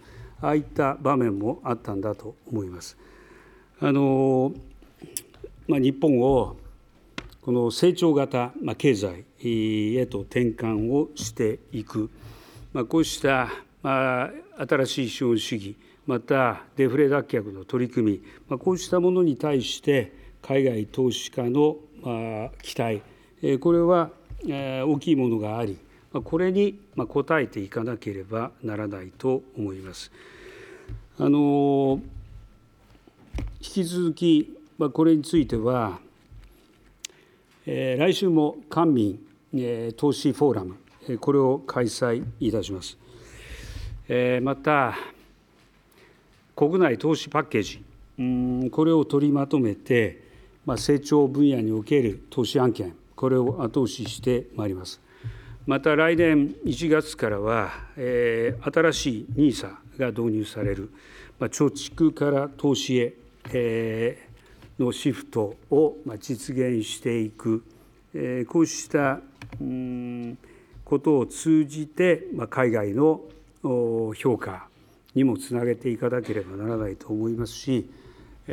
[0.42, 2.98] ああいった場面もあったんだと思います。
[3.80, 4.54] あの
[5.68, 6.56] まあ、日本を
[7.46, 12.10] この成長型、まあ、経済へと転換をしていく、
[12.74, 13.50] まあ、こうした、
[13.84, 14.32] まあ、
[14.68, 15.76] 新しい資本主義、
[16.08, 23.04] またデフレ脱却の取り組み、まあ、こうしたものに対して、海外投資家の、まあ、期待、
[23.44, 24.10] えーこれは、
[24.48, 25.78] えー大きいものがあり、
[26.14, 30.12] まあこれにまあ応えていかなければならないと思います。
[31.20, 32.02] あの
[33.62, 36.00] 引き続き、まあ、これについては、
[37.68, 39.20] 来週も官民、
[39.52, 40.76] えー投資フォーラム、
[41.10, 42.96] えーこれを開催いたします。
[44.08, 44.94] えーまた、
[46.56, 47.84] 国内投資パッケージ、
[48.20, 50.22] うんこれを取りまとめて、
[50.64, 55.02] まあ、成長分野における投資案件、これを後押ししてまいります。
[55.66, 60.92] また来年1月からは、えー新しい NISA が導入される、
[61.40, 63.16] まあ、貯蓄から投資へ、
[63.52, 64.25] え
[64.80, 67.64] のシフトを実現していく、
[68.48, 69.20] こうした
[70.84, 73.22] ことを通じて、海外の
[73.64, 74.68] 評価
[75.14, 77.90] にもつなげていかなければならないと思いますし、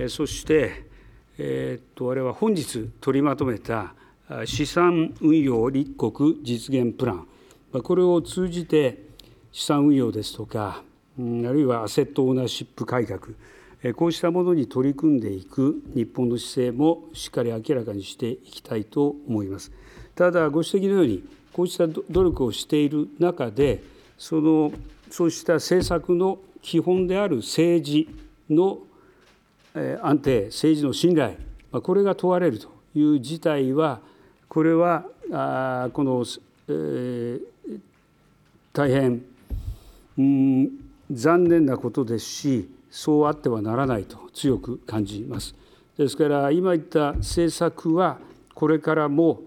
[0.09, 0.91] そして、
[1.39, 3.95] えーっとあれは本日取りまとめた
[4.45, 7.27] 資産運用立国実現プラン、
[7.83, 9.03] これを通じて
[9.51, 10.83] 資産運用ですとか、
[11.19, 13.21] あるいはアセットオーナーシップ改革、
[13.97, 19.73] こうしたものに取り組んでいく日本の姿勢もしっかり明らかにしていきたいと思います。
[20.15, 23.83] ただ、ご指摘のように、こうした努力をしている中で、
[24.17, 24.73] その
[25.11, 28.09] そうした政策の基本である政治
[28.49, 28.79] の
[29.75, 31.37] え安定、政治の信頼、
[31.71, 34.01] まこれが問われるという事態は、
[34.49, 36.25] これはあこの、
[36.69, 37.41] えー
[38.75, 39.23] 大変
[40.17, 40.71] うん
[41.11, 45.55] 残念なことですし、そうあってはならないと強く感じます。
[45.97, 48.19] ですから、今言った政策は、
[48.55, 49.41] これからも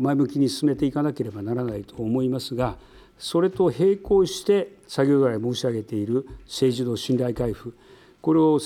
[0.00, 2.76] 前向きに進めていかなければならないと思いますが、
[3.18, 7.76] それと並行して、先ほど来申し上げている政治の信頼回復、
[8.22, 8.58] これを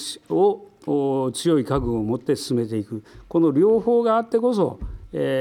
[1.32, 4.78] 強い覚悟を持って進めていく、この両方があってこそ、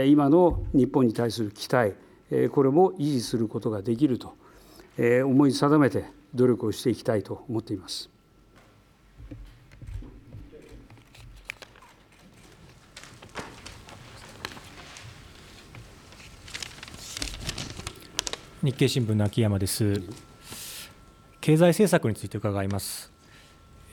[0.07, 1.93] 今の日本に対する期待、
[2.49, 4.34] これも維持することができると、
[5.23, 8.09] 思い定めて努力をしていきたいと思っています。
[18.64, 20.01] 日経新聞の秋山です。
[21.41, 23.11] 経済政策について伺います。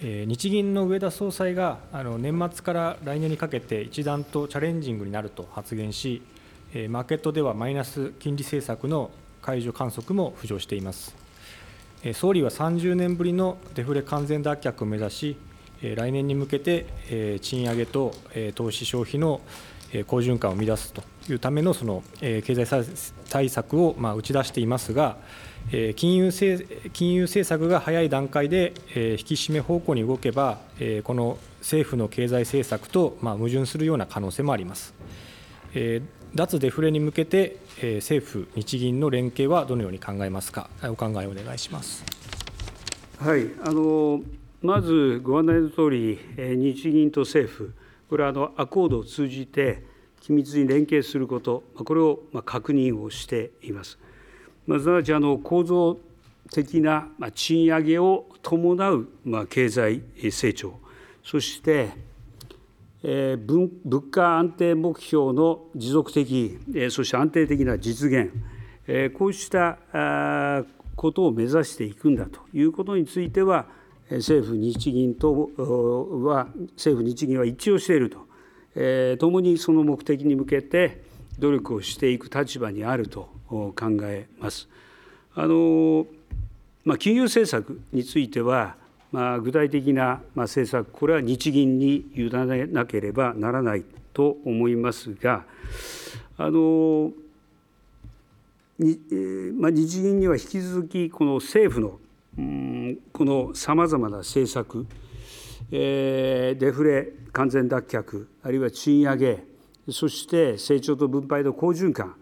[0.01, 6.23] え日銀の植田総裁があの年末から来年にかけて一段とチャレンジングになると発言し、
[6.73, 9.11] えマーケットではマイナス金利政策の
[9.43, 11.17] 解除観測も浮上しています。
[12.05, 15.37] え総理は30年ぶりのデフレ完全脱却を目指し、
[15.83, 19.41] え来年に向けて、え賃上げと、え投資消費の
[20.07, 22.85] 好循環を生み出すというためのそのえ経済
[23.29, 25.17] 対策をまあ打ち出していますが、
[25.73, 34.95] え金融政金融政策が早い段階でえ引き締め方向に動けば、えこの政府の経済政策とまあ矛盾するような可能性もあります。
[35.75, 36.03] え
[36.35, 42.05] 脱デフレに向けて、え政府、日銀の連携はどのように考えますか、お考えをお願いします。
[43.19, 44.23] はい、あの
[44.63, 47.73] まずご案内のとおり、え日銀と政府、
[48.11, 49.85] これはあのアコードを通じて
[50.21, 54.01] 緊密に連携すること、これをま確認をしています。
[54.67, 55.97] まあ、すなわちあの構造
[56.51, 60.03] 的な賃上げを伴うま経済
[60.33, 60.75] 成長、
[61.23, 61.91] そして、
[63.05, 63.71] え物
[64.11, 68.33] 価安定目標の持続的、えそして安定的な実現、
[68.89, 69.79] えこうした
[70.97, 73.67] ことを目指していくんだということについては、
[74.11, 78.19] 政府・日銀とは、政府・日銀は一致をしていると、
[78.75, 81.03] えー共にその目的に向けて
[81.39, 84.69] 努力をしていく立場にあると考えます。
[85.35, 86.07] あの
[86.85, 88.77] まあ、金融政策については、
[89.13, 95.45] まあ、具体的な政策、これは日銀に委ねなければならないと思いますが、
[96.37, 97.13] あの
[98.79, 98.99] に
[99.59, 101.99] まあ、日銀には引き続き、この政府の
[103.13, 104.87] このさまざまな政策、
[105.71, 109.45] デフレ完全脱却、あるいは賃上げ、
[109.91, 112.17] そして成長と分配の好循環、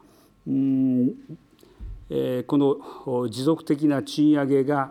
[2.47, 4.91] この持続的な賃上げが,、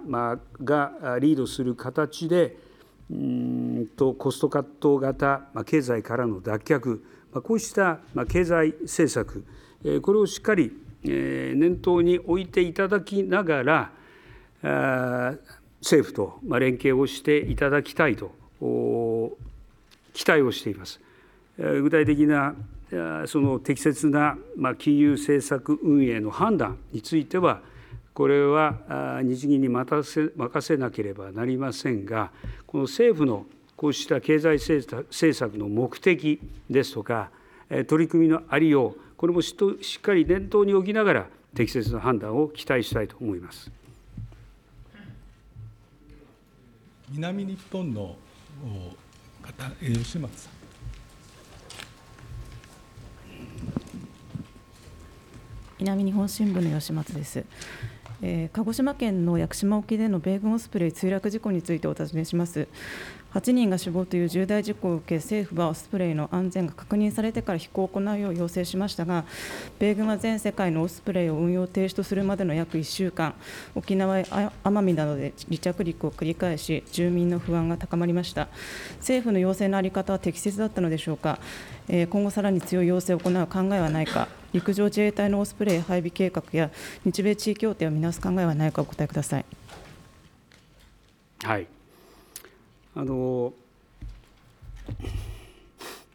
[0.63, 2.57] がリードする形で、
[3.97, 7.01] コストカット型、経済からの脱却、
[7.43, 9.43] こうした、経済政策、
[10.01, 10.71] これをしっかり、
[11.03, 13.96] 念頭に置いていただきながら、
[14.63, 18.31] 政府と連携をしていただきたいと
[20.13, 20.99] 期待をしています。
[21.57, 22.55] 具体的な
[23.25, 24.37] その適切な
[24.77, 27.61] 金融政策運営の判断については、
[28.13, 30.03] これは日銀に任
[30.61, 32.31] せなければなりませんが、
[32.65, 33.45] この政府の
[33.75, 36.39] こうした経済政策の目的
[36.69, 37.29] ですとか、
[37.87, 43.71] 取り組みのありよう、これもしっかり念頭に置きながら、適切な判断を期待したいと思います。
[47.09, 48.17] 南日本のお
[49.41, 50.51] 方、え吉松さん。
[55.79, 57.45] 南日本新聞の吉松です、
[58.21, 62.67] えー鹿児島県の屋久島沖での米軍オスプレイ墜落事故についてお尋ねします。
[63.33, 69.25] 8人が死亡という重大事故を受け政府はオスプレイの安全が確認されてから飛行を行うよう要請しましたが
[69.79, 73.35] 米軍は全世界のオスプレイを運用停止とするまでの約1週間
[73.75, 74.25] 沖縄や
[74.63, 78.47] 奄美などで離着陸を繰り返し住民の不安が高まりました。
[78.99, 81.39] 政府の要請の在り方は適切だったのでしょうか。
[81.89, 84.27] えー今後さらに強い要請を行う考えはないか。
[84.53, 86.71] 陸上自衛隊のオスプレイ配備計画や
[87.05, 89.45] 日米地位協定を見直す考えはないかお答えください。
[91.43, 91.67] はい、
[92.95, 93.53] あの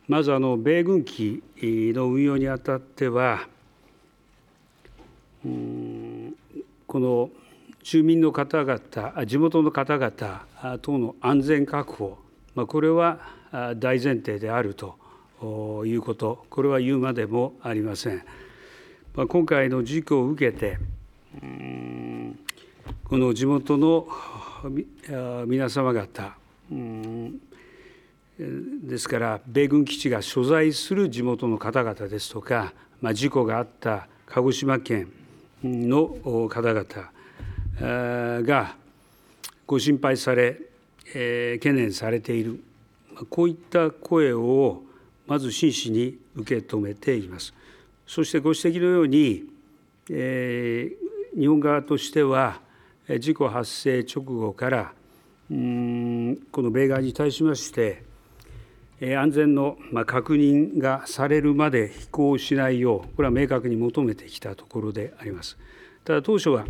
[0.09, 3.47] まずあの米軍機の運用にあたっては、
[5.43, 5.49] こ
[7.01, 7.31] の
[7.83, 12.19] 住民の方々、地元の方々等の安全確保、
[12.55, 13.21] まあ、これは
[13.77, 14.97] 大前提であると
[15.45, 18.23] おいうこと、これは言うまでもありません。
[19.15, 20.79] ま、今回の事故を受けて、
[23.05, 24.07] この地元の
[25.47, 26.37] 皆様方、
[28.39, 35.13] ですから、米軍基地が所在する地元の方々ですとか、まあ、事故があった鹿児島県
[35.65, 36.87] の方々
[38.43, 38.77] が
[39.67, 40.61] ご心配され、
[41.15, 42.63] えー懸念されている、
[43.29, 44.83] こういった声を
[45.27, 47.55] まず真摯に受け止めています。
[48.07, 49.45] そしてご指摘のように、
[50.11, 52.61] えー日本側としては、
[53.19, 54.93] 事故発生直後から、
[55.49, 58.03] この米側に対しまして、
[59.01, 65.57] 安全の確認がされるまで飛行しないよう、これは明確に求めてきたところであります。
[66.05, 66.67] ただ当初は、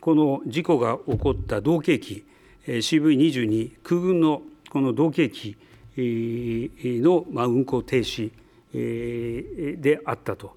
[0.00, 2.24] この事故が起こった同型機、
[2.66, 5.56] CV22 空軍のこの同型機
[5.96, 8.30] の運航停止
[8.72, 10.56] であったと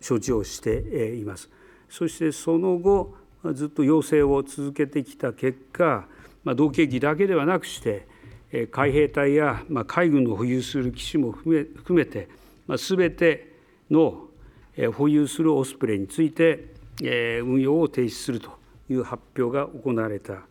[0.00, 1.48] 承知をしています。
[1.88, 3.14] そしてその後、
[3.52, 6.06] ずっと要請を続けてきた結果、
[6.44, 8.06] ま、同型機だけではなくして、
[8.70, 12.28] 海兵隊や、海軍の保有する機種も含めて、
[12.66, 13.52] まあ、全て
[13.90, 14.28] の
[14.94, 18.50] 保有するオスプレイについて、運用を停止すると
[18.88, 20.42] いう発表が行われた、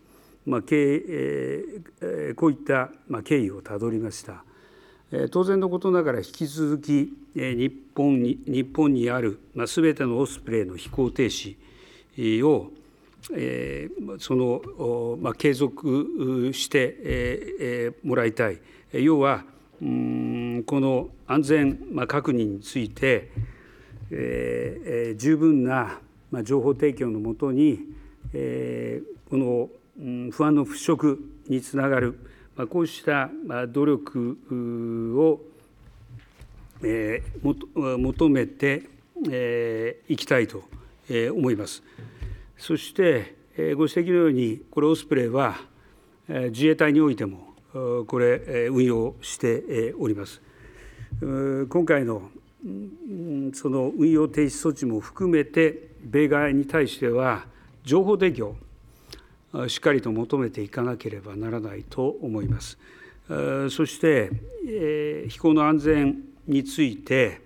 [0.45, 4.43] まあ経えーえこういった、まあ、経緯をたどりました。
[5.11, 11.55] えー当然のことながら引き続き、えー日本に日本にあるすべ、全てのオスプレイの飛行停止
[12.47, 12.71] を、
[13.33, 14.45] えーその、
[14.77, 18.59] おまあ、継続して、えーえーもらいたい。
[18.93, 19.45] 要は、
[19.81, 23.31] うんこの安全、まあ、確認について、
[24.11, 25.99] えーえー十分な、
[26.31, 27.79] まあ、情報提供のもとに、
[28.33, 31.17] えーこの、不安の払拭
[31.47, 32.17] につながる、
[32.55, 35.39] まあ、こうした、まあ、努力を、
[36.83, 37.67] えーもと
[37.97, 38.83] 求めて
[39.23, 40.63] い、えいきたいと、
[41.09, 41.83] えー思います。
[42.57, 45.55] そして、えーご指摘のように、これ、オスプレイは、
[46.27, 47.53] えー自衛隊においても、
[48.07, 50.41] これ、運用しております。
[51.21, 52.29] 今回の
[53.53, 57.45] その運用停止措置も含めて、米側に対しては、
[57.83, 58.55] 情報提供、
[59.67, 62.77] しっかりと求めていかなければならないと思います。
[63.69, 64.31] そして、
[65.29, 67.41] 飛行の安全について、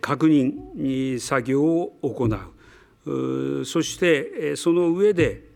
[0.00, 5.46] 確認作業を行う、そしてその上で、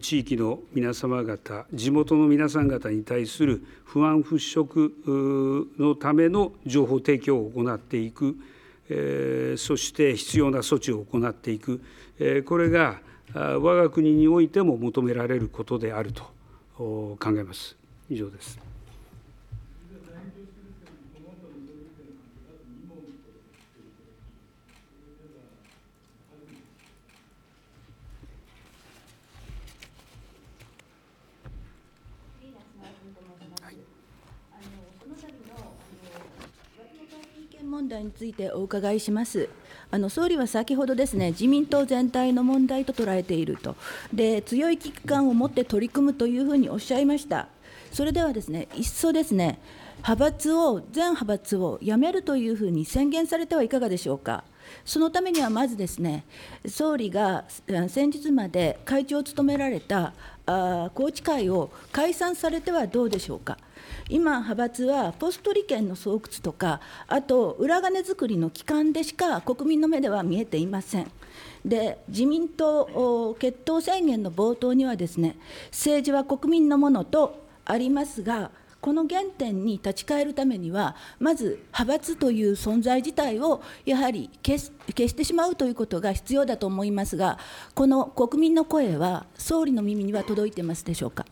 [0.00, 8.36] 地域の皆様方、地元の皆さん方に対する不安払拭のための情報提供を行っていく、
[9.56, 11.80] そして必要な措置を行っていく、
[12.44, 13.00] これが
[13.34, 16.24] 我が国においても求められることであると
[16.76, 17.76] 考えます。
[18.10, 18.58] 以上です。
[37.64, 39.48] 問題についてお伺いします。
[39.92, 43.76] あの総理は先ほどですね自民党全体の問題と捉えていると
[44.12, 47.48] で、強い危機感を持って取り組むというふうにおっしゃいました。
[47.92, 49.58] それではですね、いっそですね、
[49.98, 54.44] 派閥を、全派閥を辞めるというふうに宣言されてはいかがでしょうか。
[54.84, 56.24] そのためにはまずですね、
[56.66, 57.44] 総理が
[57.88, 60.14] 先日まで会長を務められた
[60.46, 63.58] あ宏池会を解散されてはどうでしょうか。
[64.08, 71.10] 今、派閥はポスト利権の巣窟とか、あと裏金作りの機関でしか国民の目では見えていません。
[71.64, 75.36] で自民党決闘宣言の冒頭にはですね
[75.70, 78.50] 政治は国民のものとありますが
[78.80, 87.38] この原点に立ち返るためにはまず派閥という存在自体をやはり消消してしまうということが必要だと思いますが
[87.74, 91.24] この国民の声は総理の耳には届いてますでしょうか？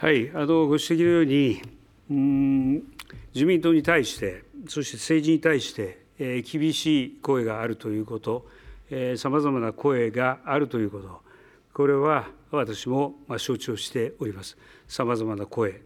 [0.00, 1.60] はいあのご指摘のように
[2.08, 2.74] うん
[3.34, 8.46] 自民党に対してそして政治に対して、え、厳しい声があるということ
[9.16, 11.20] さまざまな声があるということ
[11.74, 14.56] これは私も承知をしております。
[14.86, 15.80] さまざまな声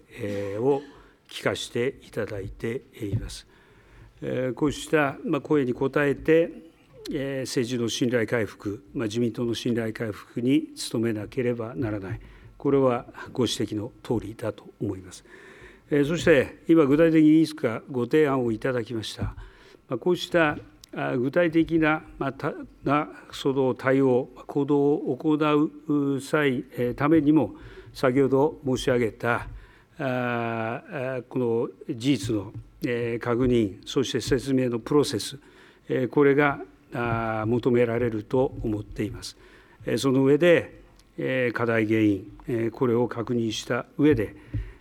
[0.58, 0.82] を
[1.30, 3.46] 聞かせていただいています。
[4.54, 6.50] こうした声に応えて、
[7.08, 12.20] 政治の信頼回復、自民党の信頼回復に努めなければならない。
[12.62, 15.24] これはご指摘の通りだと思います。
[16.06, 19.34] そして今具体的にいつかご提案をいただきました。
[19.96, 20.56] こうした
[21.18, 22.04] 具体的な
[22.84, 26.62] なその対応、行動を行う際
[26.94, 27.56] ためにも、
[27.92, 29.48] 先ほど申し上げた
[29.98, 32.52] この事実の
[33.18, 35.36] 確認、そして説明のプロセス、
[36.12, 36.60] これが
[37.44, 39.36] 求められると思っています。
[39.96, 40.80] その上で、
[41.54, 44.34] 課題原因、これを確認した上で、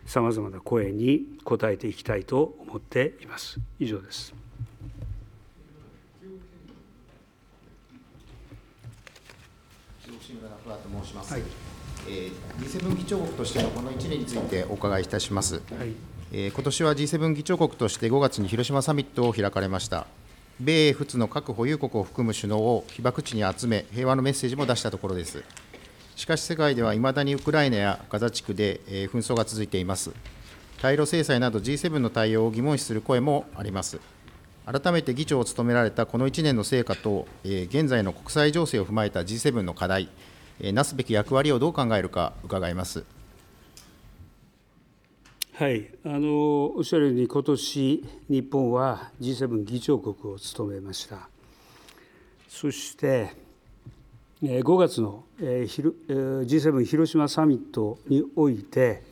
[0.06, 3.60] さまざまな声に応えていきたいと思っています。
[3.80, 4.42] 以上です。
[11.04, 11.34] 申します。
[11.34, 11.44] はい、
[12.08, 15.56] えー、G7 議長国としてのこの1年についてお伺いいたします。
[15.56, 15.62] はい
[16.34, 20.08] えー、今年は G7 議長国として5月に広島サミットを開かれました。
[20.60, 25.44] 米英仏の各保有国を含む首脳を被爆地に集め、平和のメッセージも出したところです。
[26.22, 30.12] しかし世界ではいまだにウクライナやガザ地区で紛争が続いています。
[30.80, 34.00] 対ロ制裁など G7 の対応を疑問視する声もあります。
[34.68, 40.10] 改めて議長を務められたこの1年の成果と、現在の国際情勢を踏まえた G7 の課題、
[40.62, 43.04] なすべき役割をどう考えるか伺います。
[45.54, 51.30] はい、あのおっしゃるように、今年日本は G7 議長国を務めました。
[52.48, 53.50] そして、
[54.42, 59.04] 5月の G7 広島サミットにおいて、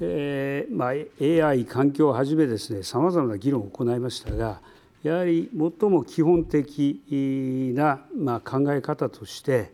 [0.00, 4.60] AI 環境をはじめですねさまざまな議論を行いましたが
[5.02, 8.00] やはり最も基本的な、
[8.44, 9.72] 考え方として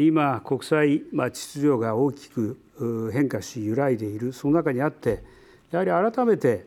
[0.00, 2.56] 今、国際秩序が大きく
[3.12, 5.24] 変化し揺らいでいるその中にあって
[5.72, 6.66] やはり改めて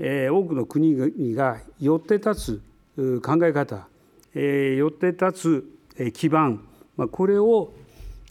[0.00, 2.60] 多くの国々がよって立
[2.96, 3.86] つ考え方
[4.24, 5.75] よって立つ
[6.12, 6.62] 基盤
[7.10, 7.72] これを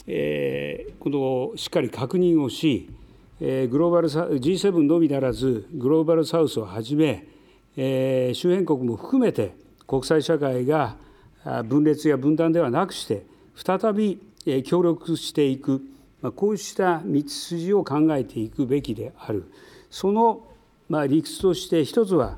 [0.06, 2.88] しっかり確認をし
[3.40, 7.26] グローバル G7 のみならずグローバルサウスをはじめ
[7.76, 9.54] 周辺国も含めて
[9.86, 10.96] 国際社会が
[11.64, 14.20] 分裂や分断ではなくして再び
[14.64, 15.82] 協力していく、
[16.36, 19.50] こうした道筋を考えていくべきである、
[19.90, 20.46] その
[21.08, 22.36] 理屈として一つは、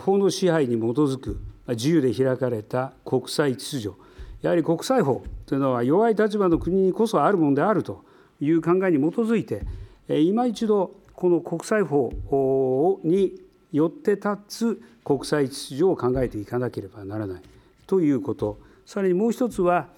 [0.00, 3.96] 法の支配に基づく自由で開かれた国際秩序、
[4.42, 8.04] やはり国際法というのは弱い立場の国にこそあるものであると
[8.40, 9.62] いう考えに基づいて、
[10.08, 13.34] 今一度、この国際法に
[13.72, 17.42] よって立つ国際秩序を考えていかなければならない
[17.86, 19.88] ということ、さらにもう一つは、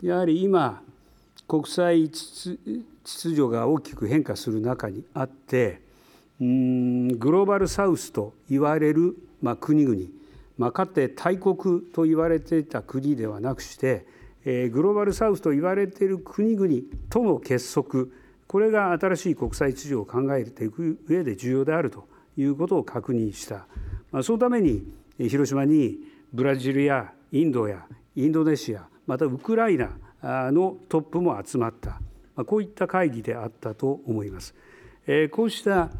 [0.00, 0.82] やはり今、
[1.48, 2.58] 国際秩
[3.04, 5.80] 序が大きく変化する中にあって、
[6.38, 9.96] グローバルサウスと言われる、まあ、国々、
[10.72, 14.06] かつて大国と言われていた国ではなくして、
[14.44, 16.68] え、グローバルサウスと言われている国々
[17.10, 18.06] との結束、
[18.48, 23.66] これが新しい国際秩序を考えていく上で重要であるということを確認した、
[24.10, 24.84] まあ、そのために
[25.18, 25.98] 広島に
[26.32, 27.86] ブラジルやインドや
[28.16, 29.90] インドネシアまたウクライナ
[30.50, 32.00] のトップも集まった、
[32.36, 34.54] まあ、こういった会議であったと思います。
[35.06, 35.90] えー、こうした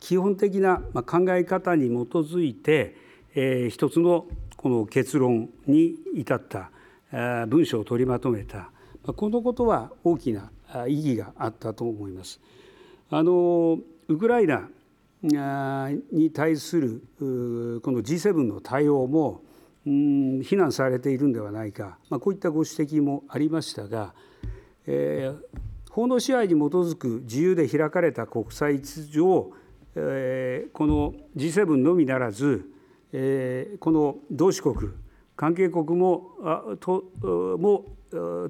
[0.00, 2.96] 基本的な考え方に基づいて、
[3.36, 4.24] 一つの
[4.56, 6.70] この結論に至った
[7.46, 8.70] 文章を取りまとめた
[9.04, 10.50] このことは大きな
[10.88, 12.40] 意義があったと思います。
[13.10, 13.78] あの
[14.08, 14.70] ウクライナ
[16.10, 17.24] に対するこ
[17.92, 19.42] の G7 の対応も
[19.84, 24.14] 非難されているんではないか、まあ、こういったご指摘もありましたが、
[24.86, 29.52] えー、法の支配に基づく自由で開かれた国際秩序を、
[29.94, 32.68] えー、この G7 のみならず、
[33.80, 34.90] この同志国
[35.36, 37.04] 関係国もと
[37.58, 37.84] も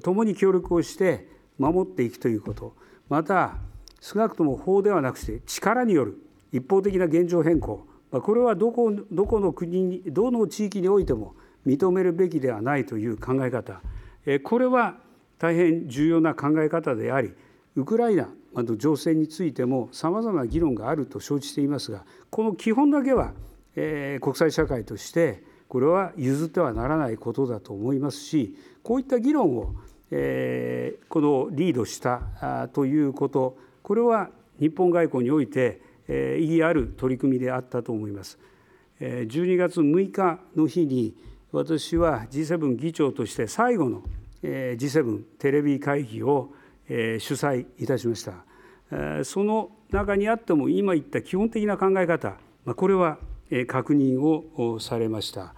[0.01, 2.73] 共に協力をして守っていくということ。
[3.09, 3.55] また
[4.01, 6.17] 少なくとも法ではなくして力による
[6.51, 7.87] 一方的な現状変更。
[8.11, 13.81] これはどこどこの国にどの地域においても認めるべきではないという考え方。
[14.43, 14.97] これは
[15.39, 17.31] 大変重要な考え方であり
[17.75, 23.33] ウクライナの情勢についてもさまざまな議論があると承知していますがこの基本だけは
[24.21, 29.75] 国際社会としてこれは譲ってはならないことだと思いますしこういった議論を
[30.11, 38.39] えー、このリードしたということ、これは日本外交において、えー、意義ある取り組みであったと思います。
[38.99, 41.15] えー、12月6日の日に、
[41.51, 44.03] 私は G7 議長として最後の、
[44.43, 46.53] えー、G7 テレビ会議を、
[46.89, 48.33] えー、主催いたしました。
[48.91, 53.17] えー、その中にあっても、今言った基本的な考え方、まあ、これは、
[53.67, 55.53] 確認をされました。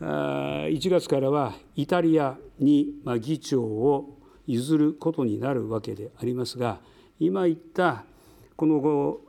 [0.00, 6.80] 1月からはイタリアに議長を譲ることになるわけでありますが、
[7.18, 8.04] 今言った
[8.56, 9.22] この後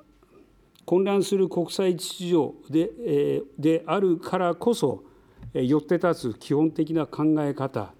[0.86, 5.04] 混乱する国際秩序でであるからこそ、
[5.54, 7.93] よって立つ基本的な考え方、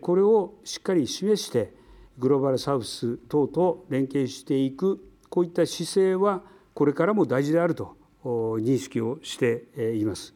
[0.00, 1.72] これをしっかり示して、
[2.18, 6.42] グローバルサウス等と連携していく、こういった姿勢は
[6.74, 9.64] これからも大事であると認識をして
[9.96, 10.34] います。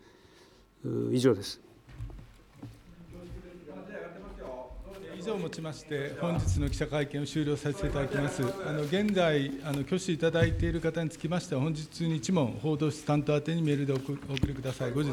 [1.12, 1.60] 以上です。
[5.18, 8.42] 以上をもちまして、本日の記者会見を終了させていただきます。
[8.42, 14.92] あの現在あの、挙手いただいている方につきましては、本日に一問、報道室担当宛てにメールでお送りください。
[14.92, 15.12] 後日、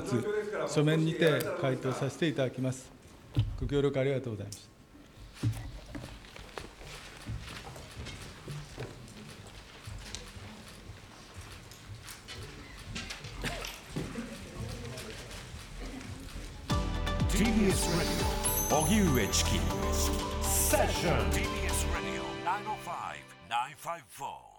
[0.67, 2.91] 書面にて回答させていただきます。
[3.61, 4.70] ご協力ありがとうございました。
[17.41, 19.59] TBS Radio 荻上チキ
[20.43, 22.21] セッション TBS Radio
[23.49, 24.50] 905-954